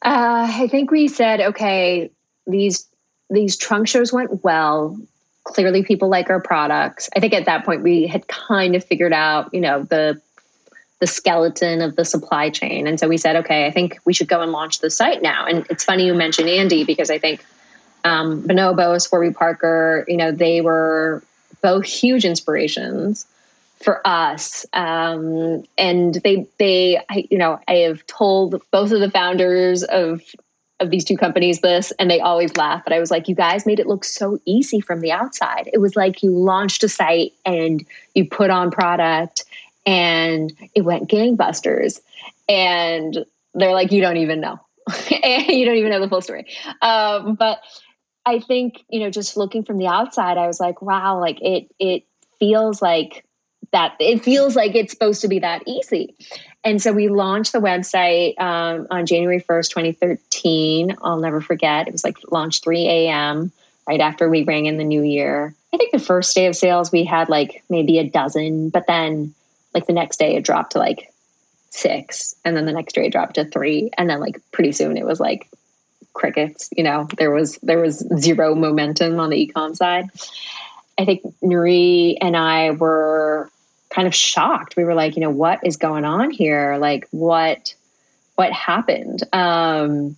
Uh, 0.04 0.48
I 0.50 0.68
think 0.68 0.92
we 0.92 1.08
said, 1.08 1.42
okay, 1.42 2.12
these 2.48 2.88
these 3.30 3.58
trunk 3.58 3.88
shows 3.88 4.12
went 4.12 4.44
well. 4.44 4.98
Clearly, 5.44 5.84
people 5.84 6.10
like 6.10 6.30
our 6.30 6.42
products. 6.42 7.10
I 7.16 7.20
think 7.20 7.34
at 7.34 7.46
that 7.46 7.66
point 7.66 7.82
we 7.82 8.06
had 8.06 8.28
kind 8.28 8.76
of 8.76 8.84
figured 8.84 9.14
out, 9.14 9.54
you 9.54 9.62
know, 9.62 9.84
the 9.84 10.22
the 11.00 11.08
skeleton 11.08 11.82
of 11.82 11.96
the 11.96 12.04
supply 12.06 12.50
chain. 12.50 12.86
And 12.86 13.00
so 13.00 13.08
we 13.08 13.18
said, 13.18 13.38
okay, 13.38 13.66
I 13.66 13.72
think 13.72 14.00
we 14.06 14.14
should 14.14 14.28
go 14.28 14.42
and 14.42 14.52
launch 14.52 14.80
the 14.80 14.90
site 14.90 15.22
now. 15.22 15.46
And 15.46 15.66
it's 15.70 15.84
funny 15.84 16.06
you 16.06 16.14
mentioned 16.14 16.50
Andy 16.50 16.84
because 16.84 17.10
I 17.10 17.20
think 17.20 17.44
um, 18.04 18.44
Bonobos, 18.44 19.12
Warby 19.12 19.34
Parker, 19.34 20.06
you 20.08 20.18
know, 20.18 20.32
they 20.32 20.62
were 20.62 21.24
both 21.62 21.86
huge 21.86 22.26
inspirations 22.26 23.26
for 23.82 24.06
us. 24.06 24.66
Um, 24.74 25.64
and 25.78 26.16
they, 26.16 26.48
they, 26.58 26.98
I, 27.10 27.26
you 27.30 27.38
know, 27.38 27.60
I 27.68 27.76
have 27.78 28.06
told 28.08 28.62
both 28.72 28.92
of 28.92 29.00
the 29.00 29.12
founders 29.12 29.84
of 29.84 30.22
of 30.82 30.90
these 30.90 31.04
two 31.04 31.18
companies 31.18 31.60
this 31.60 31.92
and 32.00 32.10
they 32.10 32.22
always 32.22 32.56
laugh 32.56 32.82
but 32.86 32.94
i 32.94 33.00
was 33.02 33.12
like 33.12 33.28
you 33.28 33.36
guys 33.36 33.66
made 33.66 33.82
it 33.82 33.86
look 33.86 34.06
so 34.06 34.40
easy 34.46 34.80
from 34.80 35.02
the 35.02 35.12
outside. 35.12 35.70
It 35.74 35.80
was 35.80 35.96
like 35.98 36.24
you 36.24 36.32
launched 36.32 36.86
a 36.86 36.88
site 36.88 37.34
and 37.46 37.86
you 38.16 38.30
put 38.30 38.50
on 38.50 38.72
product 38.72 39.44
and 39.86 40.54
it 40.76 40.82
went 40.82 41.10
gangbusters. 41.10 42.00
And 42.48 43.26
they're 43.54 43.74
like 43.74 43.92
you 43.92 44.02
don't 44.02 44.18
even 44.18 44.40
know. 44.40 44.60
You 45.50 45.66
don't 45.66 45.78
even 45.78 45.90
know 45.90 46.00
the 46.00 46.08
full 46.08 46.22
story. 46.22 46.46
Um, 46.82 47.36
but 47.36 47.60
I 48.30 48.40
think, 48.40 48.86
you 48.90 49.00
know, 49.00 49.10
just 49.10 49.38
looking 49.38 49.64
from 49.64 49.80
the 49.80 49.88
outside, 49.88 50.38
I 50.38 50.46
was 50.46 50.60
like, 50.60 50.82
wow, 50.84 51.20
like 51.20 51.42
it 51.42 51.72
it 51.80 52.04
feels 52.38 52.82
like 52.82 53.26
that 53.72 53.96
it 54.00 54.24
feels 54.24 54.56
like 54.56 54.76
it's 54.76 54.94
supposed 54.94 55.22
to 55.22 55.28
be 55.28 55.40
that 55.40 55.64
easy. 55.68 56.16
And 56.64 56.82
so 56.82 56.94
we 56.94 57.08
launched 57.08 57.54
the 57.54 57.60
website 57.60 58.40
um, 58.40 58.86
on 58.92 59.06
January 59.06 59.42
1st, 59.42 59.70
2013. 59.70 60.96
I'll 61.02 61.20
never 61.20 61.42
forget. 61.42 61.88
It 61.88 61.92
was 61.92 62.04
like 62.04 62.18
launched 62.30 62.64
3 62.64 62.88
a.m. 62.88 63.52
right 63.88 64.02
after 64.02 64.30
we 64.30 64.44
rang 64.44 64.68
in 64.68 64.78
the 64.78 64.84
new 64.84 65.02
year. 65.02 65.56
I 65.74 65.78
think 65.78 65.92
the 65.92 66.00
first 66.00 66.36
day 66.36 66.46
of 66.48 66.56
sales, 66.56 66.92
we 66.92 67.06
had 67.06 67.30
like 67.30 67.64
maybe 67.70 67.98
a 67.98 68.10
dozen, 68.10 68.70
but 68.70 68.86
then 68.88 69.34
like 69.74 69.88
the 69.88 69.94
next 69.94 70.18
day 70.18 70.36
it 70.36 70.44
dropped 70.44 70.74
to 70.74 70.80
like 70.80 71.12
six. 71.72 72.36
And 72.46 72.56
then 72.56 72.66
the 72.66 72.74
next 72.74 72.94
day 72.94 73.08
it 73.08 73.12
dropped 73.12 73.36
to 73.36 73.46
three. 73.46 73.90
And 73.98 74.10
then 74.10 74.20
like 74.20 74.40
pretty 74.52 74.72
soon 74.72 74.98
it 74.98 75.06
was 75.06 75.20
like 75.20 75.50
crickets. 76.20 76.70
You 76.76 76.84
know, 76.84 77.08
there 77.18 77.32
was 77.32 77.58
there 77.64 77.80
was 77.80 78.06
zero 78.20 78.54
momentum 78.54 79.20
on 79.20 79.30
the 79.30 79.48
ecom 79.48 79.76
side. 79.76 80.10
I 80.98 81.06
think 81.06 81.22
Narie 81.42 82.18
and 82.22 82.36
I 82.36 82.72
were 82.72 83.50
kind 83.90 84.08
of 84.08 84.14
shocked. 84.14 84.76
We 84.76 84.84
were 84.84 84.94
like, 84.94 85.16
you 85.16 85.22
know, 85.22 85.30
what 85.30 85.66
is 85.66 85.78
going 85.78 86.06
on 86.06 86.30
here? 86.30 86.78
Like, 86.78 87.08
what 87.12 87.74
what 88.36 88.52
happened? 88.52 89.24
Um, 89.34 90.18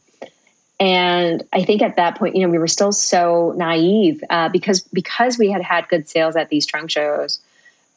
and 0.79 1.43
I 1.53 1.63
think 1.63 1.83
at 1.83 1.97
that 1.97 2.17
point, 2.17 2.35
you 2.35 2.41
know, 2.41 2.49
we 2.49 2.57
were 2.57 2.67
still 2.67 2.91
so 2.91 3.53
naive 3.55 4.23
uh, 4.29 4.49
because 4.49 4.81
because 4.81 5.37
we 5.37 5.51
had 5.51 5.61
had 5.61 5.87
good 5.87 6.09
sales 6.09 6.35
at 6.35 6.49
these 6.49 6.65
trunk 6.65 6.89
shows. 6.89 7.39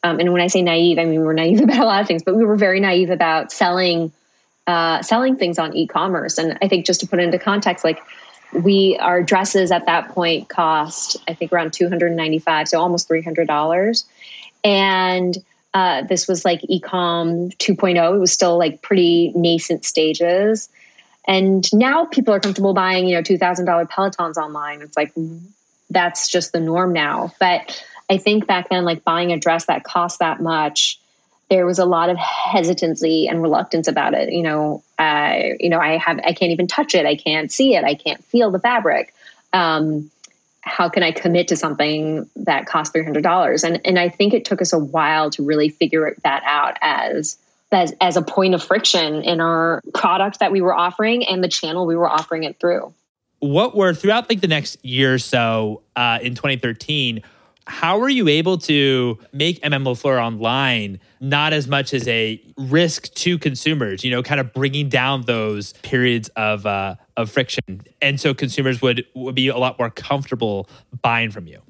Um, 0.03 0.19
and 0.19 0.31
when 0.31 0.41
I 0.41 0.47
say 0.47 0.61
naive, 0.61 0.99
I 0.99 1.05
mean 1.05 1.19
we 1.19 1.25
were 1.25 1.33
naive 1.33 1.61
about 1.63 1.79
a 1.79 1.85
lot 1.85 2.01
of 2.01 2.07
things, 2.07 2.23
but 2.23 2.35
we 2.35 2.45
were 2.45 2.55
very 2.55 2.79
naive 2.79 3.09
about 3.09 3.51
selling 3.51 4.11
uh, 4.67 5.01
selling 5.01 5.35
things 5.37 5.59
on 5.59 5.75
e-commerce. 5.75 6.37
And 6.37 6.57
I 6.61 6.67
think 6.67 6.85
just 6.85 7.01
to 7.01 7.07
put 7.07 7.19
it 7.19 7.23
into 7.23 7.39
context, 7.39 7.83
like 7.83 8.01
we 8.53 8.97
our 8.99 9.21
dresses 9.21 9.71
at 9.71 9.85
that 9.87 10.09
point 10.09 10.47
cost 10.47 11.17
I 11.27 11.33
think 11.33 11.51
around 11.51 11.73
two 11.73 11.89
hundred 11.89 12.13
ninety 12.13 12.39
five, 12.39 12.67
so 12.67 12.79
almost 12.79 13.07
three 13.07 13.21
hundred 13.21 13.47
dollars, 13.47 14.05
and 14.63 15.37
uh, 15.75 16.03
this 16.03 16.25
was 16.25 16.45
like 16.45 16.61
ecom 16.61 17.53
2.0. 17.57 18.15
It 18.15 18.17
was 18.17 18.31
still 18.31 18.57
like 18.57 18.81
pretty 18.81 19.33
nascent 19.35 19.83
stages. 19.83 20.69
And 21.27 21.67
now 21.73 22.05
people 22.05 22.33
are 22.33 22.39
comfortable 22.39 22.73
buying, 22.73 23.09
you 23.09 23.15
know, 23.15 23.21
$2,000 23.21 23.89
Pelotons 23.89 24.37
online. 24.37 24.81
It's 24.81 24.95
like, 24.95 25.11
that's 25.89 26.29
just 26.29 26.53
the 26.53 26.61
norm 26.61 26.93
now. 26.93 27.33
But 27.41 27.83
I 28.09 28.17
think 28.17 28.47
back 28.47 28.69
then, 28.69 28.85
like 28.85 29.03
buying 29.03 29.33
a 29.33 29.37
dress 29.37 29.65
that 29.65 29.83
cost 29.83 30.19
that 30.19 30.39
much 30.39 30.97
there 31.49 31.65
was 31.65 31.79
a 31.79 31.85
lot 31.85 32.09
of 32.09 32.17
hesitancy 32.17 33.27
and 33.27 33.41
reluctance 33.41 33.87
about 33.87 34.13
it. 34.13 34.31
You 34.31 34.43
know, 34.43 34.83
I, 34.97 35.53
you 35.59 35.69
know, 35.69 35.79
I 35.79 35.97
have, 35.97 36.19
I 36.19 36.33
can't 36.33 36.51
even 36.51 36.67
touch 36.67 36.95
it. 36.95 37.05
I 37.05 37.15
can't 37.15 37.51
see 37.51 37.75
it. 37.75 37.83
I 37.83 37.95
can't 37.95 38.23
feel 38.23 38.51
the 38.51 38.59
fabric. 38.59 39.13
Um, 39.53 40.09
how 40.65 40.89
can 40.89 41.03
I 41.03 41.11
commit 41.11 41.49
to 41.49 41.55
something 41.55 42.27
that 42.37 42.65
costs 42.65 42.91
three 42.91 43.03
hundred 43.03 43.21
dollars? 43.21 43.63
And 43.63 43.79
and 43.85 43.99
I 43.99 44.09
think 44.09 44.33
it 44.33 44.45
took 44.45 44.61
us 44.61 44.73
a 44.73 44.79
while 44.79 45.29
to 45.31 45.43
really 45.43 45.69
figure 45.69 46.15
that 46.23 46.41
out 46.43 46.77
as 46.81 47.37
as 47.71 47.93
as 48.01 48.17
a 48.17 48.21
point 48.21 48.55
of 48.55 48.63
friction 48.63 49.21
in 49.21 49.39
our 49.39 49.81
product 49.93 50.39
that 50.39 50.51
we 50.51 50.61
were 50.61 50.73
offering 50.73 51.25
and 51.25 51.43
the 51.43 51.47
channel 51.47 51.85
we 51.85 51.95
were 51.95 52.09
offering 52.09 52.43
it 52.43 52.59
through. 52.59 52.93
What 53.39 53.75
were 53.75 53.93
throughout 53.93 54.27
like 54.27 54.41
the 54.41 54.47
next 54.47 54.83
year 54.83 55.13
or 55.13 55.19
so 55.19 55.83
uh, 55.95 56.19
in 56.21 56.33
2013? 56.33 57.21
How 57.67 57.99
are 57.99 58.09
you 58.09 58.27
able 58.27 58.57
to 58.59 59.17
make 59.33 59.59
MM 59.61 59.83
LaFleur 59.83 60.21
online 60.21 60.99
not 61.19 61.53
as 61.53 61.67
much 61.67 61.93
as 61.93 62.07
a 62.07 62.41
risk 62.57 63.13
to 63.15 63.39
consumers, 63.39 64.03
you 64.03 64.11
know, 64.11 64.21
kind 64.21 64.39
of 64.39 64.53
bringing 64.53 64.89
down 64.89 65.23
those 65.23 65.73
periods 65.81 66.29
of, 66.35 66.65
uh, 66.65 66.95
of 67.17 67.31
friction. 67.31 67.81
And 68.01 68.19
so 68.19 68.33
consumers 68.33 68.81
would, 68.81 69.05
would 69.15 69.35
be 69.35 69.47
a 69.47 69.57
lot 69.57 69.79
more 69.79 69.89
comfortable 69.89 70.69
buying 71.01 71.31
from 71.31 71.47
you. 71.47 71.61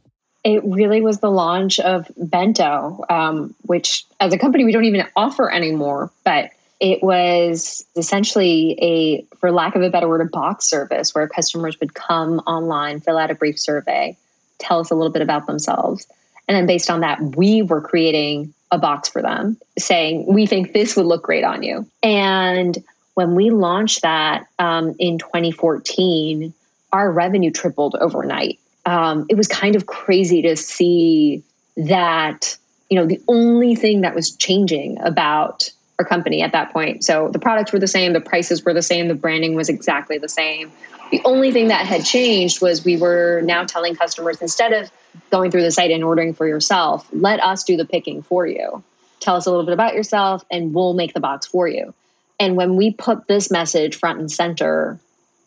It 0.44 0.62
really 0.64 1.02
was 1.02 1.20
the 1.20 1.32
launch 1.32 1.80
of 1.80 2.12
Bento, 2.18 3.04
um, 3.10 3.56
which 3.62 4.06
as 4.20 4.34
a 4.34 4.38
company 4.38 4.64
we 4.64 4.72
don't 4.72 4.86
even 4.86 5.08
offer 5.16 5.52
anymore, 5.52 6.12
but 6.24 6.52
it 6.80 7.02
was 7.02 7.86
essentially 7.96 8.78
a, 8.82 9.36
for 9.38 9.52
lack 9.52 9.76
of 9.76 9.82
a 9.82 9.90
better 9.90 10.08
word, 10.08 10.22
a 10.22 10.26
box 10.26 10.66
service 10.66 11.16
where 11.16 11.28
customers 11.28 11.80
would 11.80 11.94
come 11.94 12.40
online, 12.40 13.00
fill 13.00 13.18
out 13.18 13.32
a 13.32 13.36
brief 13.36 13.58
survey, 13.58 14.18
tell 14.60 14.80
us 14.80 14.92
a 14.92 14.96
little 14.96 15.12
bit 15.12 15.22
about 15.22 15.48
themselves. 15.48 16.08
And 16.48 16.56
then 16.56 16.66
based 16.66 16.90
on 16.90 17.02
that, 17.02 17.20
we 17.22 17.62
were 17.62 17.82
creating 17.82 18.54
a 18.72 18.78
box 18.78 19.10
for 19.10 19.22
them 19.22 19.58
saying, 19.78 20.26
we 20.32 20.46
think 20.46 20.74
this 20.74 20.96
would 20.96 21.06
look 21.06 21.24
great 21.24 21.44
on 21.44 21.64
you. 21.64 21.88
And 22.04 22.78
when 23.16 23.36
we 23.36 23.50
launched 23.50 24.02
that 24.02 24.48
um, 24.60 24.96
in 25.00 25.18
2014, 25.18 26.54
our 26.92 27.12
revenue 27.12 27.52
tripled 27.52 27.96
overnight. 27.96 28.60
Um, 28.86 29.26
it 29.30 29.36
was 29.36 29.48
kind 29.48 29.76
of 29.76 29.86
crazy 29.86 30.44
to 30.44 30.56
see 30.56 31.44
that, 31.78 32.58
you 32.90 32.98
know, 32.98 33.08
the 33.08 33.22
only 33.28 33.76
thing 33.76 34.02
that 34.02 34.14
was 34.14 34.36
changing 34.36 35.00
about 35.02 35.72
our 36.00 36.06
company 36.06 36.42
at 36.42 36.52
that 36.52 36.72
point. 36.74 37.04
So 37.04 37.30
the 37.30 37.40
products 37.40 37.72
were 37.72 37.80
the 37.80 37.88
same, 37.88 38.14
the 38.14 38.22
prices 38.22 38.64
were 38.64 38.74
the 38.74 38.82
same, 38.82 39.08
the 39.08 39.16
branding 39.16 39.56
was 39.56 39.70
exactly 39.70 40.18
the 40.18 40.30
same. 40.30 40.72
The 41.12 41.22
only 41.24 41.52
thing 41.52 41.70
that 41.70 41.86
had 41.86 42.04
changed 42.04 42.62
was 42.62 42.84
we 42.84 42.98
were 42.98 43.42
now 43.42 43.64
telling 43.64 43.96
customers 43.96 44.42
instead 44.42 44.74
of 44.74 44.92
going 45.32 45.52
through 45.52 45.62
the 45.62 45.72
site 45.72 45.92
and 45.92 46.04
ordering 46.04 46.34
for 46.34 46.48
yourself, 46.48 47.08
let 47.14 47.42
us 47.42 47.64
do 47.64 47.78
the 47.78 47.86
picking 47.86 48.24
for 48.24 48.46
you. 48.46 48.84
Tell 49.20 49.36
us 49.36 49.46
a 49.46 49.52
little 49.52 49.66
bit 49.66 49.74
about 49.74 49.94
yourself 49.94 50.44
and 50.52 50.74
we'll 50.74 50.94
make 50.94 51.14
the 51.14 51.20
box 51.20 51.46
for 51.46 51.68
you. 51.68 51.94
And 52.40 52.58
when 52.58 52.76
we 52.76 52.92
put 52.92 53.28
this 53.28 53.50
message 53.50 53.96
front 53.96 54.20
and 54.20 54.32
center, 54.32 55.00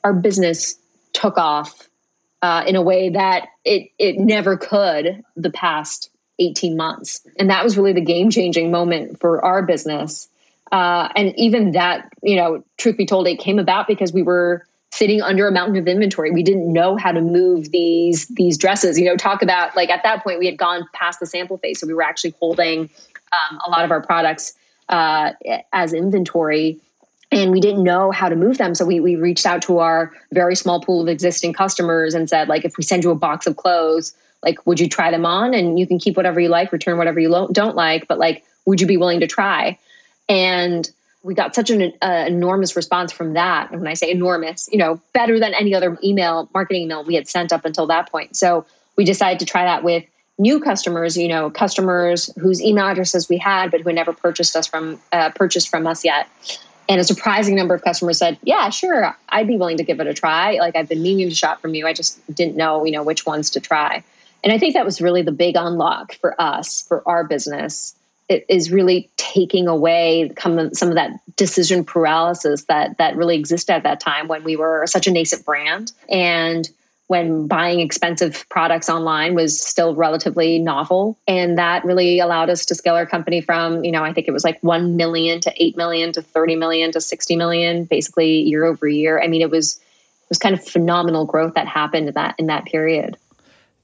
our 0.02 0.14
business 0.14 0.76
took 1.12 1.36
off 1.36 1.88
uh, 2.40 2.64
in 2.66 2.76
a 2.76 2.82
way 2.82 3.10
that 3.10 3.48
it 3.64 3.90
it 3.98 4.18
never 4.18 4.56
could 4.56 5.24
the 5.36 5.50
past 5.50 6.10
18 6.38 6.76
months. 6.76 7.26
And 7.38 7.50
that 7.50 7.64
was 7.64 7.76
really 7.76 7.92
the 7.92 8.00
game 8.00 8.30
changing 8.30 8.70
moment 8.70 9.18
for 9.18 9.44
our 9.44 9.62
business. 9.62 10.28
Uh, 10.70 11.08
and 11.16 11.32
even 11.38 11.72
that, 11.72 12.08
you 12.22 12.36
know, 12.36 12.62
truth 12.76 12.96
be 12.96 13.06
told, 13.06 13.26
it 13.26 13.38
came 13.38 13.58
about 13.58 13.86
because 13.86 14.12
we 14.12 14.22
were 14.22 14.64
sitting 14.90 15.20
under 15.22 15.46
a 15.46 15.52
mountain 15.52 15.76
of 15.76 15.86
inventory. 15.86 16.30
We 16.30 16.42
didn't 16.42 16.72
know 16.72 16.96
how 16.96 17.12
to 17.12 17.20
move 17.20 17.70
these 17.70 18.26
these 18.28 18.56
dresses. 18.58 18.98
You 18.98 19.04
know, 19.06 19.16
talk 19.16 19.42
about 19.42 19.76
like 19.76 19.90
at 19.90 20.02
that 20.02 20.24
point 20.24 20.38
we 20.38 20.46
had 20.46 20.56
gone 20.56 20.88
past 20.92 21.20
the 21.20 21.26
sample 21.26 21.58
phase, 21.58 21.80
so 21.80 21.86
we 21.86 21.94
were 21.94 22.02
actually 22.02 22.34
holding 22.40 22.88
um, 23.32 23.58
a 23.66 23.70
lot 23.70 23.84
of 23.84 23.90
our 23.90 24.00
products 24.00 24.54
uh, 24.88 25.32
as 25.72 25.92
inventory. 25.92 26.80
and 27.30 27.50
we 27.50 27.60
didn't 27.60 27.82
know 27.82 28.10
how 28.10 28.28
to 28.28 28.36
move 28.36 28.58
them. 28.58 28.74
So 28.74 28.84
we, 28.84 29.00
we 29.00 29.16
reached 29.16 29.46
out 29.46 29.62
to 29.62 29.78
our 29.78 30.12
very 30.32 30.56
small 30.56 30.80
pool 30.80 31.02
of 31.02 31.08
existing 31.08 31.52
customers 31.52 32.14
and 32.14 32.28
said, 32.28 32.48
like, 32.48 32.64
if 32.64 32.76
we 32.78 32.84
send 32.84 33.04
you 33.04 33.10
a 33.10 33.14
box 33.14 33.46
of 33.46 33.56
clothes, 33.56 34.14
like, 34.42 34.64
would 34.66 34.80
you 34.80 34.88
try 34.88 35.10
them 35.10 35.26
on? 35.26 35.52
And 35.52 35.78
you 35.78 35.86
can 35.86 35.98
keep 35.98 36.16
whatever 36.16 36.40
you 36.40 36.48
like, 36.48 36.72
return 36.72 36.96
whatever 36.96 37.20
you 37.20 37.28
lo- 37.28 37.48
don't 37.52 37.76
like, 37.76 38.08
but 38.08 38.18
like, 38.18 38.44
would 38.64 38.80
you 38.80 38.86
be 38.86 38.96
willing 38.96 39.20
to 39.20 39.26
try? 39.26 39.78
And 40.28 40.88
we 41.22 41.34
got 41.34 41.54
such 41.54 41.70
an 41.70 41.92
uh, 42.00 42.24
enormous 42.26 42.76
response 42.76 43.12
from 43.12 43.34
that. 43.34 43.70
And 43.70 43.80
when 43.80 43.88
I 43.88 43.94
say 43.94 44.10
enormous, 44.10 44.68
you 44.70 44.78
know, 44.78 45.00
better 45.12 45.38
than 45.40 45.54
any 45.54 45.74
other 45.74 45.98
email, 46.02 46.48
marketing 46.54 46.82
email 46.82 47.04
we 47.04 47.14
had 47.14 47.28
sent 47.28 47.52
up 47.52 47.64
until 47.64 47.86
that 47.88 48.10
point. 48.10 48.36
So 48.36 48.66
we 48.96 49.04
decided 49.04 49.40
to 49.40 49.46
try 49.46 49.64
that 49.64 49.82
with 49.82 50.04
new 50.38 50.60
customers, 50.60 51.16
you 51.16 51.28
know, 51.28 51.50
customers 51.50 52.30
whose 52.38 52.62
email 52.62 52.86
addresses 52.86 53.28
we 53.28 53.38
had, 53.38 53.70
but 53.70 53.80
who 53.80 53.88
had 53.88 53.96
never 53.96 54.12
purchased 54.12 54.54
us 54.54 54.66
from, 54.66 55.00
uh, 55.12 55.30
purchased 55.30 55.68
from 55.68 55.86
us 55.86 56.04
yet. 56.04 56.28
And 56.88 57.00
a 57.00 57.04
surprising 57.04 57.54
number 57.54 57.74
of 57.74 57.82
customers 57.82 58.18
said, 58.18 58.38
"Yeah, 58.42 58.70
sure, 58.70 59.14
I'd 59.28 59.46
be 59.46 59.56
willing 59.56 59.76
to 59.76 59.84
give 59.84 60.00
it 60.00 60.06
a 60.06 60.14
try. 60.14 60.52
Like 60.52 60.74
I've 60.74 60.88
been 60.88 61.02
meaning 61.02 61.28
to 61.28 61.34
shop 61.34 61.60
from 61.60 61.74
you. 61.74 61.86
I 61.86 61.92
just 61.92 62.18
didn't 62.34 62.56
know, 62.56 62.86
you 62.86 62.92
know, 62.92 63.02
which 63.02 63.26
ones 63.26 63.50
to 63.50 63.60
try." 63.60 64.04
And 64.42 64.52
I 64.52 64.58
think 64.58 64.74
that 64.74 64.86
was 64.86 65.00
really 65.00 65.22
the 65.22 65.32
big 65.32 65.56
unlock 65.56 66.14
for 66.14 66.40
us, 66.40 66.82
for 66.88 67.02
our 67.04 67.24
business, 67.24 67.94
is 68.28 68.70
really 68.70 69.10
taking 69.16 69.68
away 69.68 70.30
some 70.38 70.58
of 70.58 70.94
that 70.94 71.10
decision 71.36 71.84
paralysis 71.84 72.64
that 72.64 72.98
that 72.98 73.16
really 73.16 73.36
existed 73.36 73.72
at 73.72 73.82
that 73.84 74.00
time 74.00 74.28
when 74.28 74.44
we 74.44 74.56
were 74.56 74.86
such 74.86 75.06
a 75.06 75.10
nascent 75.10 75.44
brand. 75.44 75.92
And 76.08 76.68
when 77.08 77.46
buying 77.46 77.80
expensive 77.80 78.46
products 78.50 78.90
online 78.90 79.34
was 79.34 79.60
still 79.66 79.94
relatively 79.94 80.58
novel. 80.58 81.18
And 81.26 81.56
that 81.56 81.84
really 81.86 82.18
allowed 82.18 82.50
us 82.50 82.66
to 82.66 82.74
scale 82.74 82.94
our 82.94 83.06
company 83.06 83.40
from 83.40 83.82
you 83.82 83.90
know 83.90 84.04
i 84.04 84.12
think 84.12 84.28
it 84.28 84.32
was 84.32 84.44
like 84.44 84.62
1 84.62 84.96
million 84.96 85.40
to 85.40 85.52
8 85.56 85.76
million 85.76 86.12
to 86.12 86.22
30 86.22 86.56
million 86.56 86.92
to 86.92 87.00
60 87.00 87.36
million 87.36 87.84
basically 87.84 88.42
year 88.42 88.64
over 88.64 88.86
year. 88.86 89.20
I 89.20 89.26
mean 89.26 89.40
it 89.40 89.50
was 89.50 89.76
it 89.76 90.28
was 90.28 90.38
kind 90.38 90.54
of 90.54 90.62
phenomenal 90.62 91.24
growth 91.24 91.54
that 91.54 91.66
happened 91.66 92.08
in 92.08 92.14
that 92.14 92.34
in 92.38 92.46
that 92.46 92.66
period 92.66 93.16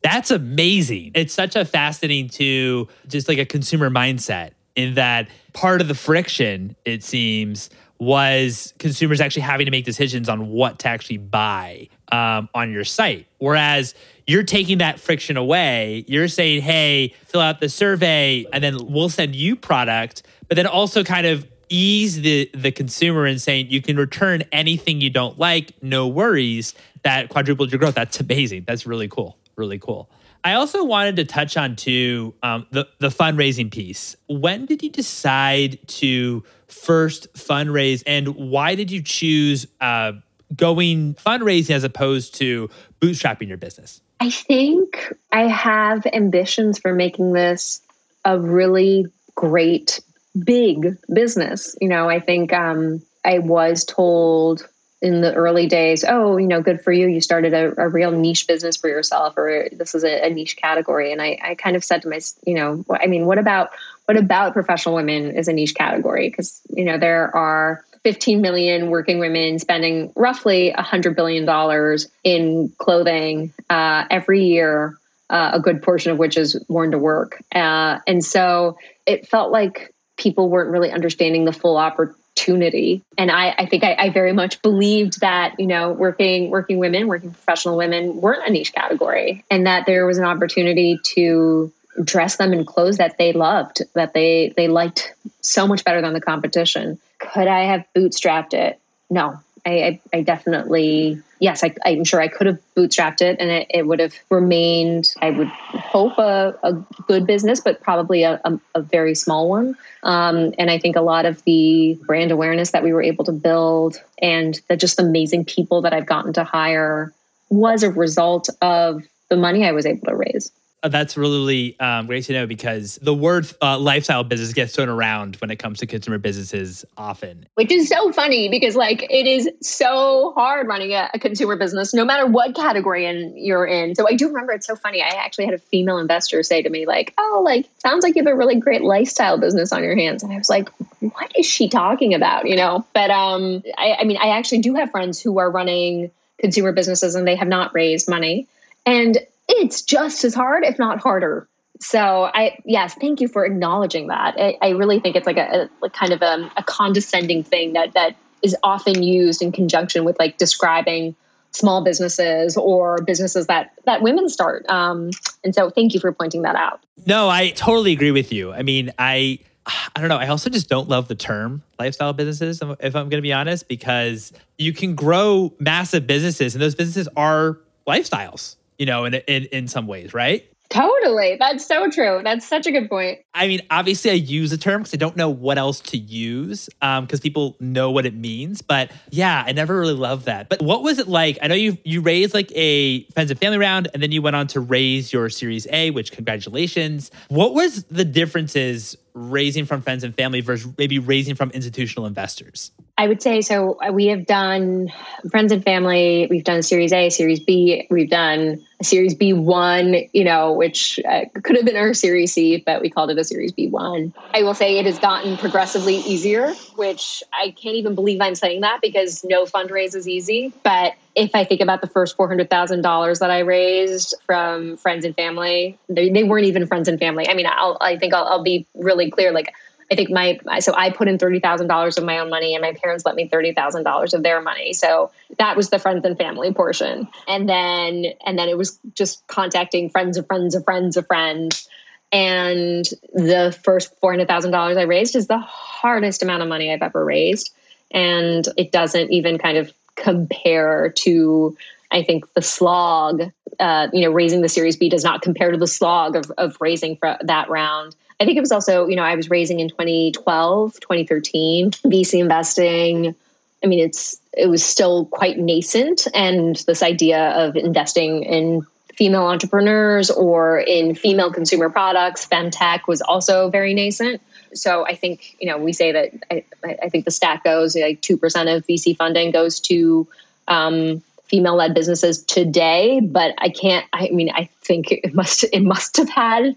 that's 0.05 0.31
amazing. 0.31 1.13
It's 1.15 1.33
such 1.33 1.57
a 1.57 1.65
fascinating 1.65 2.29
to 2.31 2.89
just 3.09 3.27
like 3.27 3.39
a 3.39 3.47
consumer 3.47 3.89
mindset 3.89 4.51
in 4.77 4.95
that 4.95 5.29
part 5.55 5.81
of 5.81 5.89
the 5.89 5.95
friction, 5.95 6.77
it 6.85 7.03
seems, 7.03 7.71
was 7.99 8.75
consumers 8.79 9.23
actually 9.23 9.43
having 9.43 9.65
to 9.65 9.71
make 9.71 9.87
decisions 9.87 10.29
on 10.29 10.49
what 10.49 10.79
to 10.81 10.89
actually 10.89 11.17
buy 11.17 11.89
um, 12.13 12.51
on 12.55 12.71
your 12.71 12.85
site. 12.85 13.27
Whereas 13.39 13.95
you're 14.27 14.43
taking 14.43 14.79
that 14.79 15.01
friction 15.01 15.39
away. 15.39 16.05
You're 16.07 16.29
saying, 16.29 16.61
hey, 16.61 17.15
fill 17.25 17.41
out 17.41 17.61
the 17.61 17.71
survey 17.71 18.45
and 18.53 18.63
then 18.63 18.77
we'll 18.87 19.09
send 19.09 19.35
you 19.35 19.57
product, 19.57 20.23
but 20.49 20.57
then 20.57 20.67
also 20.67 21.03
kind 21.03 21.27
of 21.27 21.47
ease 21.71 22.21
the 22.21 22.51
the 22.53 22.71
consumer 22.71 23.27
in 23.27 23.39
saying 23.39 23.71
you 23.71 23.81
can 23.81 23.97
return 23.97 24.43
anything 24.53 25.01
you 25.01 25.09
don't 25.09 25.39
like, 25.39 25.73
no 25.83 26.07
worries. 26.07 26.75
That 27.05 27.31
quadrupled 27.31 27.73
your 27.73 27.79
growth. 27.79 27.95
That's 27.95 28.21
amazing. 28.21 28.65
That's 28.67 28.85
really 28.87 29.09
cool 29.09 29.39
really 29.57 29.79
cool. 29.79 30.11
I 30.45 30.55
also 30.55 30.85
wanted 30.85 31.17
to 31.17 31.25
touch 31.25 31.57
on 31.57 31.75
too 31.77 32.35
um, 32.43 32.67
the 32.71 32.87
the 32.99 33.09
fundraising 33.09 33.73
piece. 33.73 34.15
When 34.29 34.67
did 34.67 34.83
you 34.83 34.91
decide 34.91 35.79
to 35.89 36.45
first 36.69 37.33
fundraise, 37.35 38.03
and 38.07 38.29
why 38.29 38.75
did 38.75 38.91
you 38.91 39.03
choose 39.03 39.67
uh, 39.81 40.13
going 40.55 41.15
fundraising 41.15 41.71
as 41.71 41.85
opposed 41.85 42.35
to 42.37 42.69
bootstrapping 43.01 43.49
your 43.49 43.57
business? 43.57 44.01
I 44.21 44.31
think 44.31 45.13
I 45.33 45.49
have 45.49 46.07
ambitions 46.13 46.79
for 46.79 46.95
making 46.95 47.33
this 47.33 47.81
a 48.25 48.39
really 48.39 49.07
great 49.35 50.01
big 50.39 50.97
business. 51.13 51.77
You 51.81 51.89
know, 51.89 52.09
I 52.09 52.21
think 52.21 52.53
um, 52.53 53.03
I 53.25 53.39
was 53.39 53.85
told 53.85 54.69
in 55.05 55.21
the 55.21 55.35
early 55.35 55.67
days, 55.67 56.03
oh, 56.09 56.39
you 56.39 56.47
know, 56.47 56.63
good 56.63 56.81
for 56.81 56.91
you. 56.91 57.07
You 57.07 57.21
started 57.21 57.53
a, 57.53 57.83
a 57.83 57.89
real 57.89 58.11
niche 58.11 58.47
business 58.47 58.79
for 58.79 58.89
yourself, 58.89 59.37
or 59.37 59.69
this 59.71 59.95
is 59.95 60.03
a, 60.03 60.27
a, 60.27 60.31
niche 60.31 60.57
category. 60.57 61.13
And 61.13 61.21
I, 61.21 61.39
I 61.43 61.55
kind 61.57 61.77
of 61.77 61.85
said 61.85 62.03
to 62.03 62.09
myself, 62.09 62.43
you 62.47 62.55
know, 62.55 62.85
I 62.91 63.07
mean, 63.07 63.27
what 63.27 63.37
about 63.39 63.71
what 64.07 64.17
about 64.17 64.55
professional 64.55 64.95
women 64.95 65.37
is 65.37 65.47
a 65.47 65.53
niche 65.53 65.75
category? 65.75 66.31
Because 66.31 66.63
you 66.71 66.85
know 66.85 66.97
there 66.97 67.37
are 67.37 67.85
15 68.03 68.41
million 68.41 68.89
working 68.89 69.19
women 69.19 69.59
spending 69.59 70.11
roughly 70.17 70.73
100 70.75 71.15
billion 71.15 71.45
dollars 71.45 72.09
in 72.25 72.73
clothing 72.79 73.53
uh, 73.69 74.05
every 74.11 74.47
year. 74.47 74.99
Uh, 75.31 75.53
a 75.55 75.61
good 75.61 75.83
portion 75.83 76.13
of 76.13 76.19
which 76.19 76.37
is 76.37 76.63
worn 76.69 76.91
to 76.91 76.99
work, 76.99 77.43
uh, 77.55 77.99
and 78.07 78.23
so 78.23 78.77
it 79.07 79.27
felt 79.27 79.51
like 79.51 79.93
people 80.17 80.51
weren't 80.51 80.71
really 80.71 80.91
understanding 80.91 81.47
the 81.47 81.53
full 81.53 81.79
opportunity 81.79 82.21
opportunity. 82.35 83.03
And 83.17 83.31
I, 83.31 83.55
I 83.59 83.67
think 83.67 83.85
I, 83.85 83.95
I, 83.95 84.11
very 84.11 84.33
much 84.33 84.61
believed 84.63 85.21
that, 85.21 85.59
you 85.59 85.67
know, 85.67 85.93
working 85.93 86.51
working 86.51 86.79
women, 86.79 87.07
working 87.07 87.31
professional 87.31 87.77
women 87.77 88.21
weren't 88.21 88.47
a 88.47 88.51
niche 88.51 88.73
category 88.73 89.45
and 89.51 89.67
that 89.67 89.87
there 89.87 90.07
was 90.07 90.19
an 90.19 90.25
opportunity 90.25 90.99
to 91.15 91.73
dress 92.03 92.37
them 92.37 92.53
in 92.53 92.65
clothes 92.65 92.97
that 92.97 93.19
they 93.19 93.33
loved, 93.33 93.83
that 93.95 94.15
they 94.15 94.53
they 94.57 94.69
liked 94.69 95.15
so 95.41 95.67
much 95.67 95.85
better 95.85 96.01
than 96.01 96.13
the 96.13 96.21
competition. 96.21 96.99
Could 97.19 97.47
I 97.47 97.65
have 97.65 97.85
bootstrapped 97.95 98.53
it? 98.53 98.81
No. 99.09 99.39
I, 99.67 99.71
I, 99.71 100.01
I 100.13 100.23
definitely 100.23 101.23
yes, 101.45 101.63
I, 101.63 101.75
am 101.85 102.05
sure 102.05 102.21
I 102.21 102.29
could 102.29 102.47
have 102.47 102.59
bootstrapped 102.75 103.21
it 103.21 103.37
and 103.39 103.51
it, 103.51 103.67
it 103.69 103.87
would 103.87 104.01
have 104.01 104.15
remained, 104.31 105.13
I 105.21 105.31
would 105.31 105.49
hope, 105.49 106.17
a, 106.17 106.59
a 106.63 106.73
good 107.07 107.27
business, 107.27 107.61
but 107.61 107.83
probably 107.83 108.23
a, 108.23 108.41
a, 108.45 108.59
a 108.75 108.81
very 108.81 109.15
small 109.15 109.49
one. 109.49 109.77
Um, 110.03 110.55
and 110.59 110.71
I 110.71 110.79
think 110.79 110.97
a 110.97 111.03
lot 111.03 111.27
of 111.27 111.43
the 111.45 111.99
brand 112.07 112.31
awareness 112.31 112.71
that 112.71 112.83
we 112.83 112.95
were 112.95 113.03
able 113.03 113.25
to 113.27 113.33
build 113.33 113.97
and 114.21 114.59
the 114.69 114.77
just 114.77 114.99
amazing 114.99 115.45
people 115.45 115.83
that 115.83 115.93
I've 115.93 116.07
gotten 116.07 116.33
to 116.33 116.45
hire 116.45 117.13
was 117.51 117.83
a 117.83 117.91
result 117.91 118.49
of 118.63 119.03
the 119.29 119.37
money 119.37 119.67
I 119.67 119.73
was 119.73 119.85
able 119.85 120.07
to 120.07 120.17
raise. 120.17 120.51
Uh, 120.85 120.89
that's 120.89 121.17
really 121.17 121.81
um, 121.81 122.07
great 122.07 122.25
to 122.25 122.33
know 122.35 122.47
because 122.47 122.99
the 123.01 123.15
word 123.15 123.51
uh, 123.63 123.79
lifestyle 123.79 124.23
business 124.23 124.53
gets 124.53 124.77
thrown 124.77 124.91
around 124.91 125.37
when 125.37 125.51
it 125.51 125.57
comes 125.57 125.79
to 125.79 125.87
consumer 125.87 126.19
businesses 126.19 126.85
often. 126.99 127.47
Which 127.55 127.73
is 127.73 127.89
so 127.89 128.13
funny 128.13 128.51
because, 128.51 128.77
like, 128.77 129.03
it 129.05 129.27
is 129.27 129.49
so 129.63 130.35
hard 130.37 130.69
running 130.69 130.93
a, 130.93 131.09
a 131.15 131.19
consumer 131.19 131.57
business, 131.57 131.95
no 131.95 132.05
matter 132.05 132.27
what 132.27 132.55
category 132.55 133.07
in, 133.07 133.35
you're 133.35 133.65
in. 133.65 133.95
So 133.95 134.07
I 134.07 134.13
do 134.13 134.29
remember 134.29 134.53
it's 134.53 134.67
so 134.67 134.77
funny. 134.77 135.01
I 135.01 135.09
actually 135.09 135.47
had 135.47 135.55
a 135.55 135.59
female 135.59 135.97
investor 135.97 136.43
say 136.43 136.61
to 136.61 136.69
me, 136.69 136.85
like, 136.85 137.15
"Oh, 137.17 137.41
like 137.43 137.67
sounds 137.79 138.03
like 138.03 138.15
you 138.15 138.23
have 138.23 138.31
a 138.31 138.37
really 138.37 138.57
great 138.57 138.83
lifestyle 138.83 139.39
business 139.39 139.73
on 139.73 139.83
your 139.83 139.97
hands," 139.97 140.23
and 140.23 140.31
I 140.35 140.37
was 140.37 140.51
like, 140.51 140.69
"What 141.01 141.33
is 141.35 141.47
she 141.47 141.71
talking 141.71 142.13
about?" 142.13 142.47
You 142.47 142.57
know. 142.57 142.85
But 142.93 143.11
um, 143.11 143.63
I, 143.79 143.97
I 144.01 144.05
mean, 144.05 144.19
I 144.19 144.37
actually 144.37 144.59
do 144.59 144.75
have 144.75 144.91
friends 144.91 145.19
who 145.19 145.39
are 145.39 145.51
running 145.51 146.11
consumer 146.39 146.73
businesses 146.73 147.15
and 147.15 147.27
they 147.27 147.37
have 147.37 147.49
not 147.49 147.73
raised 147.73 148.07
money. 148.07 148.47
And 148.85 149.17
it's 149.57 149.83
just 149.83 150.25
as 150.25 150.35
hard, 150.35 150.65
if 150.65 150.79
not 150.79 151.01
harder. 151.01 151.49
So 151.81 152.31
I 152.33 152.59
yes, 152.65 152.95
thank 152.95 153.21
you 153.21 153.29
for 153.29 153.45
acknowledging 153.45 154.09
that. 154.09 154.37
I, 154.39 154.57
I 154.63 154.69
really 154.71 155.01
think 155.01 155.17
it's 155.17 155.27
like 155.27 155.37
a, 155.37 155.69
a 155.83 155.91
kind 155.91 156.13
of 156.13 156.23
a, 156.23 156.51
a 156.57 156.63
condescending 156.63 157.43
thing 157.43 157.73
that 157.73 157.95
that 157.95 158.17
is 158.43 158.57
often 158.63 159.03
used 159.03 159.43
in 159.43 159.53
conjunction 159.53 160.05
with 160.05 160.19
like 160.19 160.39
describing 160.39 161.17
small 161.51 161.83
businesses 161.83 162.57
or 162.57 163.03
businesses 163.03 163.47
that 163.47 163.73
that 163.87 164.03
women 164.03 164.29
start. 164.29 164.69
Um, 164.69 165.11
and 165.43 165.55
so 165.55 165.71
thank 165.71 165.95
you 165.95 166.01
for 166.01 166.13
pointing 166.13 166.43
that 166.43 166.57
out. 166.57 166.85
No, 167.07 167.29
I 167.29 167.51
totally 167.51 167.93
agree 167.93 168.13
with 168.13 168.33
you. 168.33 168.53
I 168.53 168.63
mean, 168.63 168.93
I 168.99 169.41
I 169.67 170.01
don't 170.01 170.09
know. 170.09 170.19
I 170.19 170.29
also 170.29 170.51
just 170.51 170.69
don't 170.69 170.89
love 170.89 171.09
the 171.09 171.15
term 171.15 171.63
lifestyle 171.79 172.13
businesses, 172.13 172.61
if 172.81 172.95
I'm 172.95 173.09
going 173.09 173.19
to 173.19 173.23
be 173.23 173.33
honest, 173.33 173.67
because 173.67 174.33
you 174.59 174.73
can 174.73 174.95
grow 174.95 175.55
massive 175.59 176.07
businesses 176.07 176.55
and 176.55 176.63
those 176.63 176.75
businesses 176.75 177.09
are 177.17 177.59
lifestyles 177.87 178.57
you 178.79 178.87
know, 178.87 179.05
in 179.05 179.15
in 179.15 179.45
in 179.47 179.69
some 179.69 179.87
ways, 179.87 180.15
right? 180.15 180.49
Totally. 180.71 181.37
That's 181.39 181.65
so 181.65 181.89
true. 181.89 182.21
That's 182.25 182.49
such 182.49 182.67
a 182.67 182.73
good 182.73 182.89
point. 182.89 183.21
I 183.35 183.47
mean, 183.47 183.61
obviously, 183.71 184.11
I 184.11 184.15
use 184.15 184.51
the 184.51 184.57
term 184.57 184.83
because 184.83 184.95
I 184.95 184.97
don't 184.97 185.17
know 185.17 185.29
what 185.29 185.59
else 185.59 185.79
to 185.81 185.97
use 185.99 186.69
because 186.81 186.99
um, 187.01 187.23
people 187.23 187.57
know 187.61 187.91
what 187.91 188.07
it 188.07 188.15
means. 188.15 188.63
But 188.63 188.91
yeah, 189.11 189.45
I 189.47 189.53
never 189.53 189.79
really 189.79 189.95
loved 189.95 190.27
that. 190.27 190.49
But 190.49 190.63
what 190.63 190.83
was 190.83 190.99
it 190.99 191.07
like? 191.07 191.39
I 191.43 191.47
know 191.47 191.55
you 191.55 191.79
you 191.85 192.01
raised 192.01 192.35
like 192.35 192.51
a 192.57 193.05
friends 193.11 193.31
and 193.31 193.39
family 193.39 193.59
round, 193.59 193.89
and 193.95 194.03
then 194.03 194.11
you 194.11 194.23
went 194.23 194.37
on 194.37 194.47
to 194.49 194.61
raise 194.61 195.13
your 195.13 195.29
Series 195.29 195.67
A, 195.71 195.91
which 195.91 196.11
congratulations. 196.11 197.11
What 197.29 197.55
was 197.55 197.85
the 197.85 198.05
differences 198.05 198.97
raising 199.15 199.65
from 199.65 199.81
friends 199.81 200.03
and 200.03 200.15
family 200.15 200.41
versus 200.41 200.73
maybe 200.77 200.99
raising 200.99 201.37
from 201.37 201.51
institutional 201.51 202.07
investors? 202.07 202.73
I 202.99 203.09
would 203.09 203.23
say 203.23 203.41
so. 203.41 203.79
Uh, 203.81 203.93
we 203.93 204.07
have 204.07 204.27
done 204.27 204.93
friends 205.31 205.53
and 205.53 205.65
family. 205.65 206.27
We've 206.29 206.45
done 206.45 206.63
Series 206.63 206.93
A, 206.93 207.11
Series 207.11 207.41
B. 207.41 207.87
We've 207.91 208.11
done 208.11 208.65
a 208.81 208.85
Series 208.85 209.15
B 209.15 209.33
one, 209.33 209.97
you 210.13 210.25
know, 210.25 210.53
which 210.53 211.01
uh, 211.09 211.23
could 211.43 211.57
have 211.57 211.65
been 211.65 211.77
our 211.77 211.95
Series 211.95 212.33
C, 212.33 212.63
but 212.65 212.81
we 212.81 212.91
called 212.91 213.11
it 213.11 213.19
a 213.19 213.25
Series 213.25 213.53
B 213.53 213.69
one. 213.69 214.13
I 214.33 214.43
will 214.43 214.55
say 214.55 214.79
it 214.79 214.87
has 214.87 214.99
gotten 214.99 215.37
progressively 215.37 215.97
easier, 215.97 216.53
which 216.77 217.23
I 217.33 217.51
can't 217.51 217.77
even 217.77 217.95
believe 217.95 218.21
I'm 218.21 218.35
saying 218.35 218.61
that 218.63 218.81
because 218.81 219.25
no 219.25 219.45
fundraise 219.45 219.95
is 219.95 220.09
easy. 220.09 220.53
But 220.63 220.95
if 221.15 221.35
I 221.35 221.45
think 221.45 221.61
about 221.61 221.81
the 221.81 221.87
first 221.87 222.17
four 222.17 222.29
hundred 222.29 222.51
thousand 222.51 222.83
dollars 222.83 223.21
that 223.21 223.31
I 223.31 223.41
raised 223.41 224.15
from 224.27 224.77
friends 224.77 225.05
and 225.05 225.15
family, 225.15 225.79
they, 225.89 226.11
they, 226.11 226.25
weren't 226.25 226.47
even 226.47 226.67
friends 226.67 226.89
and 226.89 226.99
family. 226.99 227.29
I 227.29 227.35
mean, 227.35 227.47
I'll, 227.47 227.79
I 227.81 227.97
think 227.97 228.15
I'll, 228.15 228.25
I'll 228.25 228.43
be 228.43 228.67
really 228.75 229.11
clear. 229.11 229.33
Like 229.33 229.55
I 229.91 229.95
think 229.95 230.11
my 230.11 230.39
so 230.61 230.75
I 230.75 230.91
put 230.91 231.09
in 231.09 231.19
thirty 231.19 231.41
thousand 231.41 231.69
dollars 231.69 231.99
of 231.99 232.05
my 232.05 232.19
own 232.19 232.31
money, 232.31 232.55
and 232.55 232.63
my 232.63 232.73
parents 232.73 233.05
let 233.05 233.15
me 233.15 233.29
thirty 233.29 233.53
thousand 233.53 233.85
dollars 233.85 234.15
of 234.15 234.23
their 234.23 234.41
money. 234.41 234.73
So 234.73 235.13
that 235.39 235.57
was 235.57 235.71
the 235.71 235.79
friends 235.79 236.05
and 236.05 236.17
family 236.17 236.53
portion, 236.53 237.09
and 237.29 237.49
then 237.49 238.07
and 238.25 238.39
then 238.39 238.49
it 238.49 238.59
was 238.59 238.79
just 238.95 239.27
contacting 239.27 239.91
friends 239.91 240.17
of 240.17 240.27
friends 240.27 240.55
of 240.55 240.65
friends 240.65 240.97
of 240.97 241.07
friends. 241.07 241.69
And 242.11 242.85
the 243.13 243.57
first 243.65 243.99
four 244.01 244.13
hundred 244.13 244.29
thousand 244.29 244.53
dollars 244.53 244.77
I 244.77 244.83
raised 244.83 245.17
is 245.17 245.27
the 245.27 245.39
hardest 245.39 246.23
amount 246.23 246.43
of 246.43 246.49
money 246.49 246.73
I've 246.73 246.83
ever 246.83 247.05
raised, 247.05 247.53
and 247.91 248.47
it 248.57 248.73
doesn't 248.73 249.13
even 249.13 249.39
kind 249.39 249.59
of 249.59 249.73
compare 249.97 250.91
to 250.97 251.57
I 251.91 252.03
think 252.03 252.33
the 252.35 252.43
slog, 252.43 253.31
uh, 253.61 253.89
you 253.93 254.03
know, 254.03 254.11
raising 254.11 254.43
the 254.43 254.49
Series 254.49 254.77
B 254.77 254.89
does 254.89 255.05
not 255.05 255.23
compare 255.23 255.53
to 255.53 255.57
the 255.57 255.69
slog 255.69 256.17
of, 256.17 256.31
of 256.37 256.57
raising 256.61 256.97
for 256.97 257.17
that 257.23 257.49
round. 257.49 257.95
I 258.21 258.25
think 258.25 258.37
it 258.37 258.41
was 258.41 258.53
also, 258.53 258.89
you 258.89 258.97
know, 258.97 259.03
I 259.03 259.15
was 259.15 259.31
raising 259.31 259.61
in 259.61 259.69
2012, 259.69 260.81
2013, 260.81 261.71
VC 261.71 262.21
investing. 262.21 263.15
I 263.63 263.67
mean, 263.67 263.79
it's 263.79 264.21
it 264.37 264.49
was 264.49 264.65
still 264.65 265.07
quite 265.07 265.39
nascent, 265.39 266.09
and 266.13 266.57
this 266.67 266.83
idea 266.83 267.31
of 267.31 267.57
investing 267.57 268.25
in 268.25 268.67
female 268.95 269.25
entrepreneurs 269.25 270.11
or 270.11 270.59
in 270.59 270.95
female 270.95 271.33
consumer 271.33 271.71
products, 271.71 272.27
femtech 272.27 272.87
was 272.87 273.01
also 273.01 273.51
very 273.51 273.75
nascent. 273.75 274.21
So 274.55 274.87
I 274.87 274.95
think 274.95 275.37
you 275.41 275.49
know 275.49 275.59
we 275.59 275.73
say 275.73 275.93
that 275.93 276.13
I, 276.31 276.45
I 276.83 276.89
think 276.89 277.05
the 277.05 277.11
stat 277.11 277.43
goes 277.45 277.77
like 277.77 278.01
two 278.01 278.17
percent 278.17 278.49
of 278.49 278.67
VC 278.67 278.97
funding 278.97 279.31
goes 279.31 279.61
to 279.61 280.07
um, 280.49 281.03
female 281.25 281.57
led 281.57 281.75
businesses 281.75 282.23
today, 282.23 283.01
but 283.01 283.35
I 283.39 283.49
can't. 283.49 283.87
I 283.93 284.11
mean, 284.11 284.31
I 284.31 284.49
think 284.63 284.93
it 284.93 285.15
must 285.15 285.45
it 285.45 285.63
must 285.63 285.97
have 285.97 286.09
had 286.09 286.57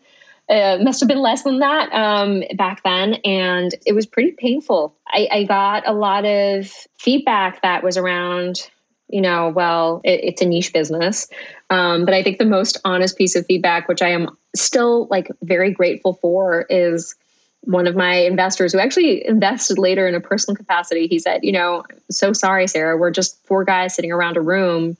uh, 0.49 0.77
must 0.81 1.01
have 1.01 1.09
been 1.09 1.19
less 1.19 1.43
than 1.43 1.59
that 1.59 1.91
um, 1.91 2.43
back 2.55 2.83
then, 2.83 3.15
and 3.25 3.73
it 3.85 3.93
was 3.93 4.05
pretty 4.05 4.31
painful. 4.31 4.95
I, 5.07 5.27
I, 5.29 5.43
got 5.43 5.87
a 5.87 5.93
lot 5.93 6.25
of 6.25 6.71
feedback 6.97 7.61
that 7.63 7.83
was 7.83 7.97
around, 7.97 8.69
you 9.09 9.19
know, 9.19 9.49
well, 9.49 9.99
it, 10.05 10.21
it's 10.23 10.41
a 10.41 10.45
niche 10.45 10.71
business, 10.71 11.27
um, 11.69 12.05
but 12.05 12.13
I 12.13 12.23
think 12.23 12.37
the 12.37 12.45
most 12.45 12.77
honest 12.85 13.17
piece 13.17 13.35
of 13.35 13.45
feedback, 13.45 13.89
which 13.89 14.01
I 14.01 14.09
am 14.09 14.37
still 14.55 15.07
like 15.07 15.29
very 15.41 15.71
grateful 15.71 16.13
for, 16.13 16.61
is 16.69 17.15
one 17.61 17.87
of 17.87 17.95
my 17.95 18.15
investors 18.15 18.73
who 18.73 18.79
actually 18.79 19.27
invested 19.27 19.77
later 19.77 20.07
in 20.07 20.15
a 20.15 20.21
personal 20.21 20.55
capacity. 20.55 21.07
He 21.07 21.19
said, 21.19 21.43
"You 21.43 21.51
know, 21.51 21.83
so 22.09 22.33
sorry, 22.33 22.67
Sarah. 22.67 22.97
We're 22.97 23.11
just 23.11 23.43
four 23.45 23.63
guys 23.63 23.95
sitting 23.95 24.11
around 24.11 24.37
a 24.37 24.41
room." 24.41 24.97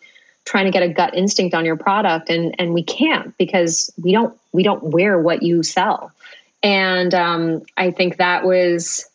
trying 0.48 0.64
to 0.66 0.72
get 0.72 0.82
a 0.82 0.88
gut 0.88 1.14
instinct 1.14 1.54
on 1.54 1.66
your 1.66 1.76
product 1.76 2.30
and 2.30 2.56
and 2.58 2.74
we 2.74 2.82
can't 2.82 3.38
because 3.38 3.92
we 4.02 4.14
don't 4.14 4.36
we 4.54 4.64
don't 4.64 4.82
wear 4.82 5.20
what 5.20 5.44
you 5.44 5.62
sell 5.62 6.12
and 6.64 7.14
um, 7.14 7.62
i 7.76 7.92
think 7.92 8.16
that 8.16 8.46
was 8.46 9.08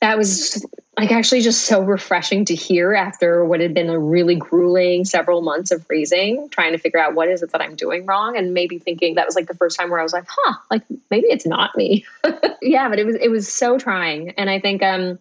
that 0.00 0.18
was 0.18 0.64
like 0.96 1.10
actually 1.10 1.40
just 1.40 1.62
so 1.66 1.80
refreshing 1.82 2.44
to 2.44 2.54
hear 2.54 2.94
after 2.94 3.44
what 3.44 3.60
had 3.60 3.74
been 3.74 3.90
a 3.90 3.98
really 3.98 4.36
grueling 4.36 5.04
several 5.04 5.42
months 5.42 5.70
of 5.70 5.84
raising 5.88 6.48
trying 6.50 6.72
to 6.72 6.78
figure 6.78 7.00
out 7.00 7.14
what 7.14 7.28
is 7.28 7.42
it 7.42 7.50
that 7.52 7.60
i'm 7.60 7.74
doing 7.74 8.06
wrong 8.06 8.36
and 8.36 8.54
maybe 8.54 8.78
thinking 8.78 9.14
that 9.14 9.26
was 9.26 9.34
like 9.34 9.46
the 9.46 9.54
first 9.54 9.78
time 9.78 9.90
where 9.90 10.00
i 10.00 10.02
was 10.02 10.12
like 10.12 10.26
huh 10.28 10.54
like 10.70 10.82
maybe 11.10 11.26
it's 11.28 11.46
not 11.46 11.76
me. 11.76 12.04
Yeah 12.62 12.88
but 12.88 12.98
it 12.98 13.04
was 13.04 13.16
it 13.16 13.28
was 13.28 13.52
so 13.52 13.78
trying. 13.78 14.30
And 14.30 14.48
i 14.48 14.58
think 14.58 14.82
um 14.82 15.18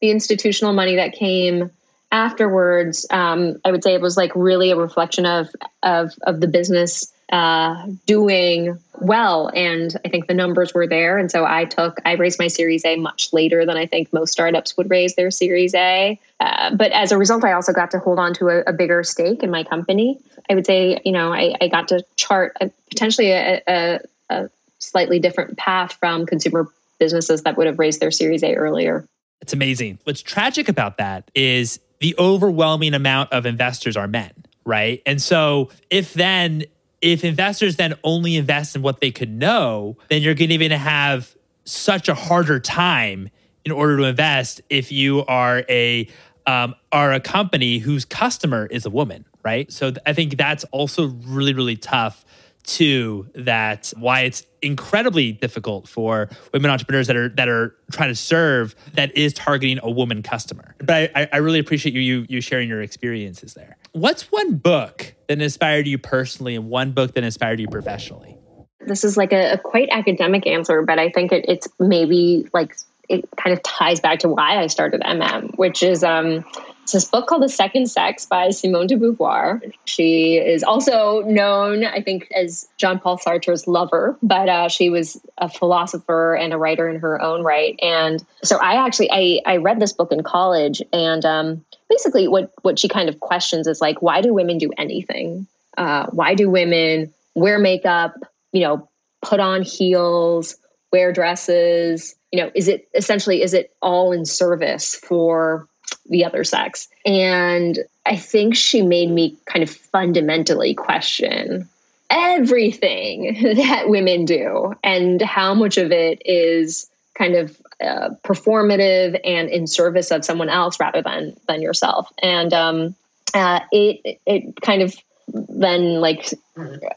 the 0.00 0.10
institutional 0.10 0.72
money 0.72 0.96
that 0.96 1.14
came 1.14 1.70
afterwards, 2.10 3.06
um, 3.10 3.56
I 3.64 3.72
would 3.72 3.82
say 3.82 3.94
it 3.94 4.02
was 4.02 4.16
like 4.16 4.32
really 4.34 4.70
a 4.70 4.76
reflection 4.76 5.26
of 5.26 5.48
of 5.82 6.12
of 6.22 6.40
the 6.40 6.48
business 6.48 7.11
uh, 7.32 7.86
doing 8.06 8.78
well, 9.00 9.50
and 9.54 9.96
I 10.04 10.10
think 10.10 10.26
the 10.26 10.34
numbers 10.34 10.74
were 10.74 10.86
there. 10.86 11.16
And 11.16 11.30
so 11.30 11.46
I 11.46 11.64
took 11.64 11.98
I 12.04 12.12
raised 12.12 12.38
my 12.38 12.48
Series 12.48 12.84
A 12.84 12.96
much 12.96 13.32
later 13.32 13.64
than 13.64 13.76
I 13.76 13.86
think 13.86 14.12
most 14.12 14.32
startups 14.32 14.76
would 14.76 14.90
raise 14.90 15.14
their 15.14 15.30
Series 15.30 15.74
A. 15.74 16.20
Uh, 16.38 16.76
but 16.76 16.92
as 16.92 17.10
a 17.10 17.16
result, 17.16 17.42
I 17.42 17.52
also 17.52 17.72
got 17.72 17.90
to 17.92 17.98
hold 17.98 18.18
on 18.18 18.34
to 18.34 18.48
a, 18.48 18.60
a 18.66 18.72
bigger 18.72 19.02
stake 19.02 19.42
in 19.42 19.50
my 19.50 19.64
company. 19.64 20.18
I 20.50 20.54
would 20.54 20.66
say, 20.66 21.00
you 21.04 21.12
know, 21.12 21.32
I, 21.32 21.54
I 21.60 21.68
got 21.68 21.88
to 21.88 22.04
chart 22.16 22.54
a, 22.60 22.70
potentially 22.90 23.30
a, 23.30 23.62
a, 23.66 24.00
a 24.28 24.50
slightly 24.78 25.18
different 25.18 25.56
path 25.56 25.94
from 25.94 26.26
consumer 26.26 26.68
businesses 26.98 27.42
that 27.44 27.56
would 27.56 27.66
have 27.66 27.78
raised 27.78 28.00
their 28.00 28.10
Series 28.10 28.42
A 28.42 28.54
earlier. 28.54 29.06
It's 29.40 29.54
amazing. 29.54 29.98
What's 30.04 30.20
tragic 30.20 30.68
about 30.68 30.98
that 30.98 31.30
is 31.34 31.80
the 32.00 32.14
overwhelming 32.18 32.92
amount 32.92 33.32
of 33.32 33.46
investors 33.46 33.96
are 33.96 34.06
men, 34.06 34.32
right? 34.66 35.00
And 35.06 35.20
so 35.22 35.70
if 35.88 36.12
then 36.12 36.64
if 37.02 37.24
investors 37.24 37.76
then 37.76 37.94
only 38.04 38.36
invest 38.36 38.76
in 38.76 38.80
what 38.80 39.00
they 39.00 39.10
could 39.10 39.30
know, 39.30 39.98
then 40.08 40.22
you're 40.22 40.34
going 40.34 40.48
to 40.60 40.78
have 40.78 41.36
such 41.64 42.08
a 42.08 42.14
harder 42.14 42.60
time 42.60 43.28
in 43.64 43.72
order 43.72 43.96
to 43.98 44.04
invest 44.04 44.60
if 44.70 44.90
you 44.90 45.24
are 45.26 45.64
a 45.68 46.08
um, 46.46 46.74
are 46.90 47.12
a 47.12 47.20
company 47.20 47.78
whose 47.78 48.04
customer 48.04 48.66
is 48.66 48.84
a 48.84 48.90
woman, 48.90 49.24
right? 49.44 49.70
So 49.70 49.90
th- 49.90 50.02
I 50.06 50.12
think 50.12 50.36
that's 50.36 50.64
also 50.64 51.06
really 51.26 51.54
really 51.54 51.76
tough 51.76 52.24
too 52.64 53.28
that 53.34 53.92
why 53.96 54.20
it's 54.20 54.46
incredibly 54.62 55.32
difficult 55.32 55.88
for 55.88 56.28
women 56.52 56.70
entrepreneurs 56.70 57.08
that 57.08 57.16
are 57.16 57.28
that 57.30 57.48
are 57.48 57.74
trying 57.90 58.08
to 58.08 58.14
serve 58.14 58.74
that 58.94 59.16
is 59.16 59.32
targeting 59.32 59.80
a 59.82 59.90
woman 59.90 60.22
customer. 60.22 60.74
But 60.78 61.10
I, 61.14 61.28
I 61.32 61.36
really 61.38 61.58
appreciate 61.58 61.94
you, 61.94 62.00
you 62.00 62.26
you 62.28 62.40
sharing 62.40 62.68
your 62.68 62.82
experiences 62.82 63.54
there. 63.54 63.76
What's 63.92 64.30
one 64.30 64.54
book 64.54 65.14
that 65.28 65.40
inspired 65.40 65.86
you 65.86 65.98
personally 65.98 66.54
and 66.54 66.68
one 66.68 66.92
book 66.92 67.14
that 67.14 67.24
inspired 67.24 67.60
you 67.60 67.68
professionally? 67.68 68.38
This 68.80 69.04
is 69.04 69.16
like 69.16 69.32
a, 69.32 69.52
a 69.52 69.58
quite 69.58 69.88
academic 69.90 70.46
answer, 70.46 70.82
but 70.82 70.98
I 70.98 71.10
think 71.10 71.32
it, 71.32 71.44
it's 71.48 71.68
maybe 71.78 72.48
like 72.52 72.76
it 73.08 73.28
kind 73.36 73.52
of 73.52 73.62
ties 73.62 74.00
back 74.00 74.20
to 74.20 74.28
why 74.28 74.58
I 74.62 74.68
started 74.68 75.02
MM, 75.02 75.56
which 75.56 75.82
is 75.82 76.02
um, 76.02 76.44
it's 76.82 76.92
this 76.92 77.04
book 77.04 77.28
called 77.28 77.42
The 77.42 77.48
Second 77.48 77.88
Sex 77.88 78.26
by 78.26 78.50
Simone 78.50 78.88
de 78.88 78.96
Beauvoir. 78.96 79.60
She 79.84 80.36
is 80.36 80.64
also 80.64 81.22
known, 81.22 81.84
I 81.84 82.02
think, 82.02 82.28
as 82.32 82.68
Jean 82.76 82.98
Paul 82.98 83.18
Sartre's 83.18 83.68
lover, 83.68 84.18
but 84.22 84.48
uh, 84.48 84.68
she 84.68 84.90
was 84.90 85.20
a 85.38 85.48
philosopher 85.48 86.34
and 86.34 86.52
a 86.52 86.58
writer 86.58 86.88
in 86.88 87.00
her 87.00 87.22
own 87.22 87.44
right. 87.44 87.78
And 87.80 88.24
so 88.42 88.56
I 88.56 88.84
actually 88.84 89.10
I, 89.12 89.40
I 89.46 89.56
read 89.58 89.78
this 89.78 89.92
book 89.92 90.10
in 90.10 90.22
college, 90.24 90.82
and 90.92 91.24
um, 91.24 91.64
basically 91.88 92.26
what 92.26 92.52
what 92.62 92.78
she 92.78 92.88
kind 92.88 93.08
of 93.08 93.20
questions 93.20 93.66
is 93.68 93.80
like, 93.80 94.02
why 94.02 94.20
do 94.20 94.34
women 94.34 94.58
do 94.58 94.70
anything? 94.76 95.46
Uh, 95.78 96.06
why 96.10 96.34
do 96.34 96.50
women 96.50 97.12
wear 97.34 97.58
makeup? 97.60 98.14
You 98.50 98.62
know, 98.62 98.88
put 99.22 99.38
on 99.38 99.62
heels, 99.62 100.56
wear 100.90 101.12
dresses. 101.12 102.16
You 102.32 102.42
know, 102.42 102.50
is 102.54 102.66
it 102.66 102.88
essentially 102.92 103.40
is 103.40 103.54
it 103.54 103.72
all 103.80 104.12
in 104.12 104.24
service 104.24 104.96
for 104.96 105.68
the 106.12 106.24
other 106.24 106.44
sex. 106.44 106.88
And 107.04 107.78
I 108.06 108.16
think 108.16 108.54
she 108.54 108.82
made 108.82 109.10
me 109.10 109.36
kind 109.46 109.62
of 109.62 109.70
fundamentally 109.70 110.74
question 110.74 111.68
everything 112.10 113.34
that 113.56 113.88
women 113.88 114.24
do 114.24 114.74
and 114.84 115.20
how 115.20 115.54
much 115.54 115.78
of 115.78 115.90
it 115.90 116.22
is 116.24 116.88
kind 117.14 117.34
of 117.34 117.56
uh, 117.82 118.10
performative 118.22 119.18
and 119.24 119.48
in 119.48 119.66
service 119.66 120.10
of 120.10 120.24
someone 120.24 120.48
else 120.48 120.78
rather 120.78 121.02
than 121.02 121.36
than 121.48 121.62
yourself. 121.62 122.12
And 122.22 122.52
um, 122.52 122.94
uh, 123.34 123.60
it 123.72 124.20
it 124.26 124.60
kind 124.60 124.82
of 124.82 124.94
then 125.28 126.00
like 126.00 126.32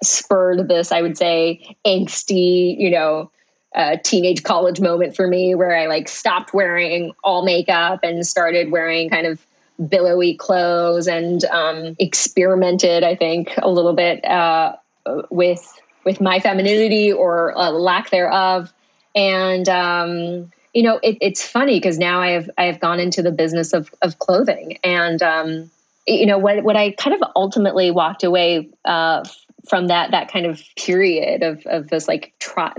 spurred 0.03 0.67
this, 0.67 0.91
I 0.91 1.01
would 1.01 1.17
say, 1.17 1.75
angsty, 1.85 2.75
you 2.77 2.91
know, 2.91 3.31
a 3.75 3.97
teenage 3.97 4.43
college 4.43 4.79
moment 4.79 5.15
for 5.15 5.27
me 5.27 5.53
where 5.53 5.75
I 5.75 5.87
like 5.87 6.07
stopped 6.07 6.53
wearing 6.53 7.13
all 7.23 7.43
makeup 7.43 7.99
and 8.03 8.25
started 8.25 8.71
wearing 8.71 9.09
kind 9.09 9.27
of 9.27 9.45
billowy 9.89 10.35
clothes 10.35 11.07
and 11.07 11.43
um, 11.45 11.95
experimented, 11.99 13.03
I 13.03 13.15
think, 13.15 13.53
a 13.57 13.69
little 13.69 13.93
bit 13.93 14.23
uh, 14.25 14.77
with 15.29 15.61
with 16.05 16.21
my 16.21 16.39
femininity 16.39 17.11
or 17.11 17.57
uh, 17.57 17.71
lack 17.71 18.09
thereof. 18.11 18.71
And 19.13 19.67
um, 19.67 20.51
you 20.73 20.83
know, 20.83 20.99
it, 21.03 21.17
it's 21.21 21.45
funny 21.45 21.77
because 21.77 21.97
now 21.97 22.21
I 22.21 22.31
have 22.31 22.49
I 22.57 22.65
have 22.65 22.79
gone 22.79 22.99
into 22.99 23.21
the 23.21 23.31
business 23.31 23.73
of 23.73 23.93
of 24.01 24.19
clothing, 24.19 24.77
and 24.83 25.21
um, 25.21 25.71
you 26.07 26.25
know 26.25 26.37
what 26.37 26.63
what 26.63 26.77
I 26.77 26.91
kind 26.91 27.13
of 27.13 27.29
ultimately 27.35 27.91
walked 27.91 28.23
away 28.23 28.69
uh, 28.85 29.25
from 29.67 29.87
that 29.87 30.11
that 30.11 30.31
kind 30.31 30.45
of 30.45 30.61
period 30.75 31.43
of 31.43 31.65
of 31.65 31.87
this 31.89 32.07
like 32.07 32.33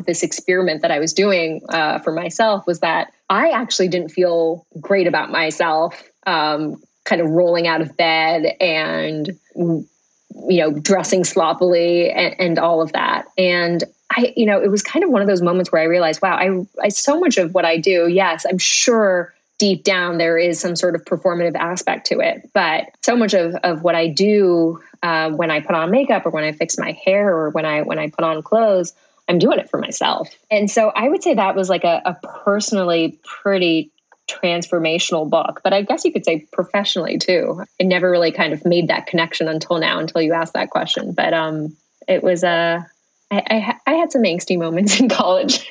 this 0.07 0.23
experiment 0.23 0.83
that 0.83 0.91
I 0.91 0.99
was 0.99 1.13
doing 1.13 1.63
uh, 1.69 1.99
for 1.99 2.13
myself 2.13 2.67
was 2.67 2.81
that 2.81 3.13
I 3.29 3.51
actually 3.51 3.89
didn't 3.89 4.11
feel 4.11 4.67
great 4.81 5.07
about 5.07 5.31
myself, 5.31 6.03
um, 6.27 6.83
kind 7.05 7.21
of 7.21 7.29
rolling 7.31 7.67
out 7.67 7.81
of 7.81 7.97
bed 7.97 8.57
and 8.61 9.39
you 9.55 9.87
know 10.35 10.71
dressing 10.73 11.25
sloppily 11.25 12.11
and, 12.11 12.37
and 12.39 12.59
all 12.59 12.83
of 12.83 12.93
that, 12.93 13.27
and 13.37 13.83
I 14.11 14.33
you 14.37 14.47
know 14.47 14.61
it 14.61 14.71
was 14.71 14.83
kind 14.83 15.05
of 15.05 15.11
one 15.11 15.23
of 15.23 15.29
those 15.29 15.43
moments 15.43 15.73
where 15.73 15.83
I 15.83 15.87
realized, 15.87 16.23
wow, 16.23 16.37
I, 16.37 16.67
I 16.83 16.89
so 16.89 17.19
much 17.19 17.39
of 17.39 17.55
what 17.55 17.65
I 17.65 17.79
do, 17.79 18.09
yes, 18.09 18.47
I'm 18.49 18.59
sure 18.59 19.35
deep 19.59 19.85
down 19.85 20.19
there 20.19 20.37
is 20.37 20.61
some 20.61 20.77
sort 20.77 20.95
of 20.95 21.05
performative 21.05 21.55
aspect 21.57 22.07
to 22.07 22.21
it 22.21 22.51
but 22.53 22.91
so 23.03 23.17
much 23.17 23.35
of, 23.35 23.55
of 23.57 23.83
what 23.83 23.95
i 23.95 24.07
do 24.07 24.81
uh, 25.03 25.31
when 25.31 25.51
i 25.51 25.61
put 25.61 25.75
on 25.75 25.91
makeup 25.91 26.27
or 26.27 26.31
when 26.31 26.45
i 26.45 26.53
fix 26.53 26.79
my 26.79 26.93
hair 27.05 27.35
or 27.35 27.51
when 27.51 27.65
i 27.65 27.83
when 27.83 27.99
i 27.99 28.09
put 28.09 28.25
on 28.25 28.43
clothes 28.43 28.93
I'm 29.29 29.39
doing 29.39 29.59
it 29.59 29.71
for 29.71 29.79
myself. 29.79 30.31
And 30.51 30.71
so 30.71 30.89
I 30.95 31.09
would 31.09 31.23
say 31.23 31.35
that 31.35 31.57
was 31.57 31.69
like 31.69 31.85
a, 31.85 32.01
a 32.05 32.15
personally 32.45 33.19
pretty 33.25 33.91
transformational 34.29 35.29
book, 35.29 35.61
but 35.63 35.73
I 35.73 35.83
guess 35.83 36.05
you 36.05 36.13
could 36.13 36.25
say 36.25 36.47
professionally 36.53 37.19
too. 37.19 37.65
I 37.81 37.85
never 37.85 38.11
really 38.11 38.33
kind 38.33 38.53
of 38.53 38.65
made 38.65 38.89
that 38.89 39.07
connection 39.07 39.49
until 39.49 39.79
now, 39.79 39.99
until 39.99 40.21
you 40.21 40.33
asked 40.33 40.55
that 40.55 40.71
question. 40.71 41.13
But 41.13 41.33
um, 41.33 41.77
it 42.09 42.23
was 42.23 42.45
a, 42.45 42.49
uh, 42.49 42.83
I, 43.31 43.43
I, 43.87 43.93
I 43.93 43.95
had 43.95 44.13
some 44.13 44.23
angsty 44.23 44.59
moments 44.59 45.01
in 45.01 45.09
college. 45.09 45.69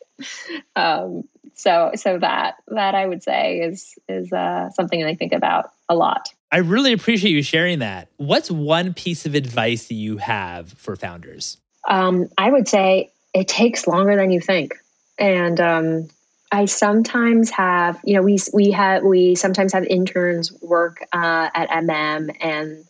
um, 0.76 1.24
so 1.54 1.90
so 1.94 2.18
that 2.18 2.56
that 2.68 2.94
I 2.94 3.06
would 3.06 3.22
say 3.22 3.60
is 3.60 3.98
is 4.08 4.32
uh, 4.32 4.70
something 4.70 5.02
I 5.02 5.14
think 5.14 5.32
about 5.32 5.70
a 5.88 5.94
lot. 5.94 6.32
I 6.50 6.58
really 6.58 6.92
appreciate 6.92 7.30
you 7.30 7.42
sharing 7.42 7.78
that. 7.78 8.08
What's 8.16 8.50
one 8.50 8.94
piece 8.94 9.24
of 9.24 9.34
advice 9.34 9.88
that 9.88 9.94
you 9.94 10.18
have 10.18 10.72
for 10.72 10.96
founders? 10.96 11.58
Um, 11.88 12.28
I 12.36 12.50
would 12.50 12.68
say 12.68 13.10
it 13.34 13.48
takes 13.48 13.86
longer 13.86 14.16
than 14.16 14.30
you 14.30 14.40
think, 14.40 14.74
and 15.18 15.60
um, 15.60 16.08
I 16.52 16.66
sometimes 16.66 17.50
have, 17.50 17.98
you 18.04 18.14
know, 18.14 18.22
we 18.22 18.38
we 18.52 18.70
have 18.72 19.02
we 19.02 19.34
sometimes 19.34 19.72
have 19.72 19.84
interns 19.84 20.52
work 20.60 20.98
uh, 21.12 21.48
at 21.54 21.70
MM, 21.70 22.36
and 22.40 22.84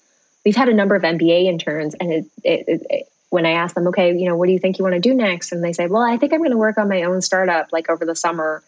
we've 0.45 0.57
had 0.57 0.69
a 0.69 0.75
number 0.75 0.97
of 0.97 1.03
MBA 1.03 1.45
interns, 1.45 1.95
and 1.95 2.13
it, 2.13 2.25
it, 2.43 2.87
it, 2.91 3.09
when 3.33 3.47
I 3.47 3.53
ask 3.53 3.75
them, 3.75 3.87
okay, 3.89 4.17
you 4.17 4.27
know, 4.27 4.37
what 4.37 4.47
do 4.47 4.53
you 4.53 4.59
think 4.59 4.79
you 4.79 4.85
want 4.85 4.95
to 4.95 5.01
do 5.01 5.15
next, 5.15 5.53
and 5.53 5.65
they 5.65 5.73
say, 5.73 5.87
well, 5.87 6.03
I 6.03 6.17
think 6.17 6.33
I'm 6.33 6.41
going 6.41 6.51
to 6.51 6.59
work 6.59 6.79
on 6.79 6.89
my 6.89 7.03
own 7.03 7.23
startup 7.23 7.73
like 7.73 7.89
over 7.89 8.05
the 8.05 8.15
summer, 8.15 8.63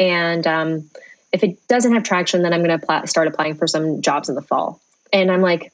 and 0.00 0.46
um, 0.46 0.90
if 1.32 1.44
it 1.44 1.66
doesn't 1.68 1.92
have 1.92 2.02
traction, 2.02 2.42
then 2.42 2.52
I'm 2.52 2.64
going 2.64 2.78
to 2.78 3.06
start 3.06 3.28
applying 3.28 3.54
for 3.54 3.66
some 3.66 4.02
jobs 4.02 4.28
in 4.28 4.34
the 4.34 4.42
fall, 4.42 4.80
and 5.12 5.30
I'm 5.30 5.42
like, 5.42 5.72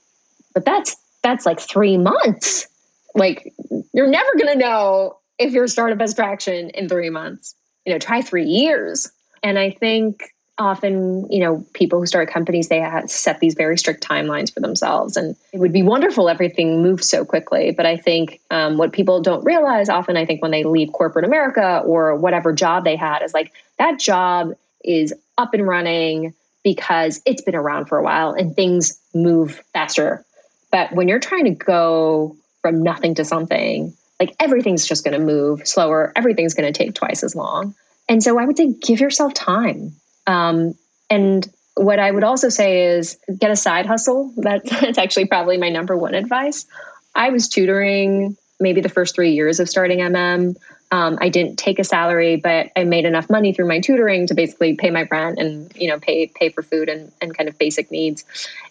but 0.52 0.64
that's 0.64 0.96
that's 1.22 1.46
like 1.46 1.60
three 1.60 1.96
months, 1.96 2.68
like 3.14 3.52
you're 3.92 4.08
never 4.08 4.30
going 4.38 4.52
to 4.52 4.58
know 4.58 5.18
if 5.38 5.52
your 5.52 5.66
startup 5.66 6.00
has 6.00 6.14
traction 6.14 6.70
in 6.70 6.88
three 6.88 7.10
months. 7.10 7.54
You 7.86 7.92
know, 7.92 7.98
try 7.98 8.22
three 8.22 8.46
years. 8.46 9.10
And 9.42 9.58
I 9.58 9.70
think 9.70 10.33
often, 10.58 11.30
you 11.30 11.40
know, 11.40 11.64
people 11.72 11.98
who 11.98 12.06
start 12.06 12.30
companies, 12.30 12.68
they 12.68 12.88
set 13.06 13.40
these 13.40 13.54
very 13.54 13.76
strict 13.76 14.06
timelines 14.06 14.52
for 14.52 14.60
themselves. 14.60 15.16
And 15.16 15.34
it 15.52 15.58
would 15.58 15.72
be 15.72 15.82
wonderful 15.82 16.28
everything 16.28 16.82
moved 16.82 17.04
so 17.04 17.24
quickly. 17.24 17.72
But 17.72 17.86
I 17.86 17.96
think 17.96 18.40
um, 18.50 18.78
what 18.78 18.92
people 18.92 19.20
don't 19.20 19.44
realize 19.44 19.88
often, 19.88 20.16
I 20.16 20.24
think 20.24 20.42
when 20.42 20.52
they 20.52 20.62
leave 20.62 20.92
corporate 20.92 21.24
America 21.24 21.82
or 21.84 22.14
whatever 22.14 22.52
job 22.52 22.84
they 22.84 22.96
had, 22.96 23.22
is 23.22 23.34
like 23.34 23.52
that 23.78 23.98
job 23.98 24.52
is 24.84 25.12
up 25.38 25.54
and 25.54 25.66
running 25.66 26.34
because 26.62 27.20
it's 27.26 27.42
been 27.42 27.56
around 27.56 27.86
for 27.86 27.98
a 27.98 28.02
while 28.02 28.32
and 28.32 28.54
things 28.54 28.98
move 29.12 29.60
faster. 29.72 30.24
But 30.70 30.92
when 30.92 31.08
you're 31.08 31.20
trying 31.20 31.44
to 31.44 31.50
go 31.50 32.36
from 32.62 32.82
nothing 32.82 33.14
to 33.16 33.24
something, 33.24 33.92
like 34.20 34.34
everything's 34.38 34.86
just 34.86 35.04
going 35.04 35.18
to 35.18 35.24
move 35.24 35.66
slower. 35.66 36.12
Everything's 36.14 36.54
going 36.54 36.72
to 36.72 36.76
take 36.76 36.94
twice 36.94 37.22
as 37.24 37.34
long. 37.34 37.74
And 38.08 38.22
so 38.22 38.38
I 38.38 38.44
would 38.44 38.56
say 38.56 38.72
give 38.72 39.00
yourself 39.00 39.34
time. 39.34 39.92
Um, 40.26 40.74
and 41.10 41.46
what 41.74 41.98
I 41.98 42.10
would 42.10 42.24
also 42.24 42.48
say 42.48 42.86
is 42.86 43.18
get 43.38 43.50
a 43.50 43.56
side 43.56 43.86
hustle. 43.86 44.32
That, 44.36 44.64
that's 44.64 44.98
actually 44.98 45.26
probably 45.26 45.58
my 45.58 45.70
number 45.70 45.96
one 45.96 46.14
advice. 46.14 46.66
I 47.14 47.30
was 47.30 47.48
tutoring 47.48 48.36
maybe 48.60 48.80
the 48.80 48.88
first 48.88 49.14
three 49.14 49.32
years 49.32 49.60
of 49.60 49.68
starting 49.68 49.98
MM. 49.98 50.56
Um, 50.90 51.18
I 51.20 51.28
didn't 51.28 51.58
take 51.58 51.78
a 51.78 51.84
salary, 51.84 52.36
but 52.36 52.70
I 52.76 52.84
made 52.84 53.04
enough 53.04 53.28
money 53.28 53.52
through 53.52 53.66
my 53.66 53.80
tutoring 53.80 54.26
to 54.28 54.34
basically 54.34 54.76
pay 54.76 54.90
my 54.90 55.08
rent 55.10 55.38
and 55.38 55.72
you 55.74 55.88
know 55.88 55.98
pay 55.98 56.28
pay 56.28 56.50
for 56.50 56.62
food 56.62 56.88
and, 56.88 57.10
and 57.20 57.36
kind 57.36 57.48
of 57.48 57.58
basic 57.58 57.90
needs. 57.90 58.24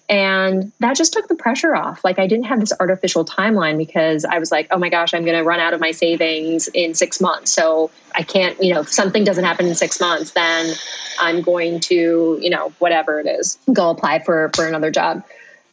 And 0.10 0.72
that 0.80 0.98
just 0.98 1.14
took 1.14 1.28
the 1.28 1.36
pressure 1.36 1.76
off. 1.76 2.04
Like 2.04 2.20
I 2.20 2.28
didn't 2.28 2.46
have 2.46 2.60
this 2.60 2.74
artificial 2.80 3.24
timeline 3.24 3.78
because 3.78 4.26
I 4.26 4.38
was 4.38 4.52
like, 4.52 4.68
oh 4.70 4.78
my 4.78 4.90
gosh, 4.90 5.14
I'm 5.14 5.24
going 5.24 5.38
to 5.38 5.44
run 5.44 5.60
out 5.60 5.74
of 5.74 5.80
my 5.80 5.92
savings 5.92 6.68
in 6.68 6.94
six 6.94 7.22
months. 7.22 7.52
So 7.52 7.90
I 8.14 8.24
can't, 8.24 8.62
you 8.62 8.74
know, 8.74 8.82
if 8.82 8.90
something 8.90 9.24
doesn't 9.24 9.46
happen 9.46 9.66
in 9.66 9.76
six 9.76 10.00
months, 10.02 10.32
then 10.32 10.76
I'm 11.20 11.42
going 11.42 11.80
to, 11.82 12.38
you 12.42 12.50
know, 12.50 12.74
whatever 12.80 13.20
it 13.20 13.28
is, 13.28 13.58
go 13.72 13.90
apply 13.90 14.20
for 14.20 14.52
for 14.56 14.68
another 14.68 14.92
job. 14.92 15.24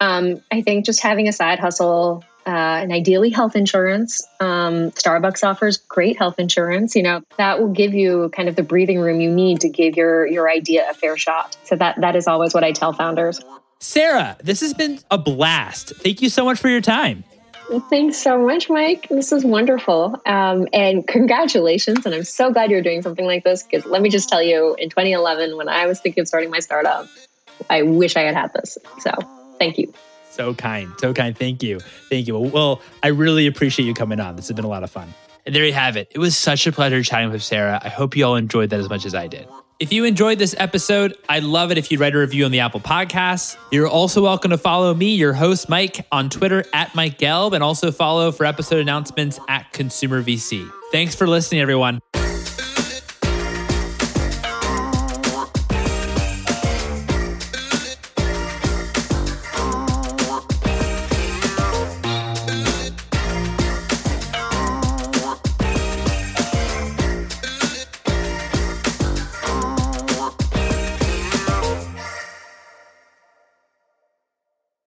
Um, 0.00 0.40
I 0.50 0.62
think 0.62 0.86
just 0.86 1.02
having 1.02 1.28
a 1.28 1.32
side 1.32 1.58
hustle 1.58 2.24
uh, 2.46 2.50
and 2.50 2.92
ideally 2.92 3.30
health 3.30 3.56
insurance. 3.56 4.26
Um, 4.40 4.90
Starbucks 4.92 5.44
offers 5.44 5.76
great 5.76 6.18
health 6.18 6.38
insurance. 6.38 6.96
You 6.96 7.02
know 7.02 7.22
that 7.36 7.60
will 7.60 7.72
give 7.72 7.94
you 7.94 8.30
kind 8.30 8.48
of 8.48 8.56
the 8.56 8.62
breathing 8.62 9.00
room 9.00 9.20
you 9.20 9.30
need 9.30 9.60
to 9.60 9.68
give 9.68 9.96
your 9.96 10.26
your 10.26 10.48
idea 10.48 10.88
a 10.90 10.94
fair 10.94 11.16
shot. 11.16 11.56
So 11.64 11.76
that 11.76 12.00
that 12.00 12.16
is 12.16 12.26
always 12.26 12.54
what 12.54 12.64
I 12.64 12.72
tell 12.72 12.92
founders. 12.92 13.40
Sarah, 13.78 14.36
this 14.42 14.60
has 14.60 14.74
been 14.74 15.00
a 15.10 15.16
blast. 15.16 15.94
Thank 15.96 16.20
you 16.20 16.28
so 16.28 16.44
much 16.44 16.58
for 16.58 16.68
your 16.68 16.82
time. 16.82 17.24
Well, 17.70 17.80
thanks 17.80 18.16
so 18.16 18.44
much, 18.44 18.68
Mike. 18.68 19.08
This 19.10 19.30
is 19.30 19.44
wonderful. 19.44 20.20
Um, 20.26 20.66
and 20.72 21.06
congratulations. 21.06 22.04
And 22.04 22.12
I'm 22.14 22.24
so 22.24 22.52
glad 22.52 22.70
you're 22.70 22.82
doing 22.82 23.00
something 23.00 23.24
like 23.24 23.44
this 23.44 23.62
because 23.62 23.86
let 23.86 24.02
me 24.02 24.10
just 24.10 24.28
tell 24.28 24.42
you, 24.42 24.74
in 24.74 24.90
2011, 24.90 25.56
when 25.56 25.68
I 25.68 25.86
was 25.86 26.00
thinking 26.00 26.22
of 26.22 26.28
starting 26.28 26.50
my 26.50 26.58
startup, 26.58 27.06
I 27.70 27.82
wish 27.82 28.16
I 28.16 28.22
had 28.22 28.34
had 28.34 28.52
this. 28.54 28.76
So 28.98 29.12
thank 29.58 29.78
you. 29.78 29.94
So 30.30 30.54
kind. 30.54 30.92
So 30.98 31.12
kind. 31.12 31.36
Thank 31.36 31.62
you. 31.62 31.80
Thank 32.08 32.26
you. 32.26 32.38
Well, 32.38 32.80
I 33.02 33.08
really 33.08 33.46
appreciate 33.46 33.86
you 33.86 33.94
coming 33.94 34.20
on. 34.20 34.36
This 34.36 34.48
has 34.48 34.54
been 34.54 34.64
a 34.64 34.68
lot 34.68 34.82
of 34.82 34.90
fun. 34.90 35.12
And 35.46 35.54
there 35.54 35.64
you 35.64 35.72
have 35.72 35.96
it. 35.96 36.12
It 36.14 36.18
was 36.18 36.36
such 36.36 36.66
a 36.66 36.72
pleasure 36.72 37.02
chatting 37.02 37.30
with 37.30 37.42
Sarah. 37.42 37.80
I 37.82 37.88
hope 37.88 38.16
you 38.16 38.24
all 38.24 38.36
enjoyed 38.36 38.70
that 38.70 38.80
as 38.80 38.88
much 38.88 39.06
as 39.06 39.14
I 39.14 39.26
did. 39.26 39.48
If 39.80 39.94
you 39.94 40.04
enjoyed 40.04 40.38
this 40.38 40.54
episode, 40.58 41.16
I'd 41.26 41.42
love 41.42 41.70
it 41.70 41.78
if 41.78 41.90
you'd 41.90 42.00
write 42.00 42.14
a 42.14 42.18
review 42.18 42.44
on 42.44 42.50
the 42.50 42.60
Apple 42.60 42.80
Podcasts. 42.80 43.56
You're 43.72 43.88
also 43.88 44.22
welcome 44.22 44.50
to 44.50 44.58
follow 44.58 44.92
me, 44.92 45.14
your 45.14 45.32
host, 45.32 45.70
Mike, 45.70 46.06
on 46.12 46.28
Twitter 46.28 46.66
at 46.74 46.94
Mike 46.94 47.18
Gelb, 47.18 47.54
and 47.54 47.64
also 47.64 47.90
follow 47.90 48.30
for 48.30 48.44
episode 48.44 48.80
announcements 48.80 49.40
at 49.48 49.72
Consumer 49.72 50.22
VC. 50.22 50.70
Thanks 50.92 51.14
for 51.14 51.26
listening, 51.26 51.62
everyone. 51.62 52.00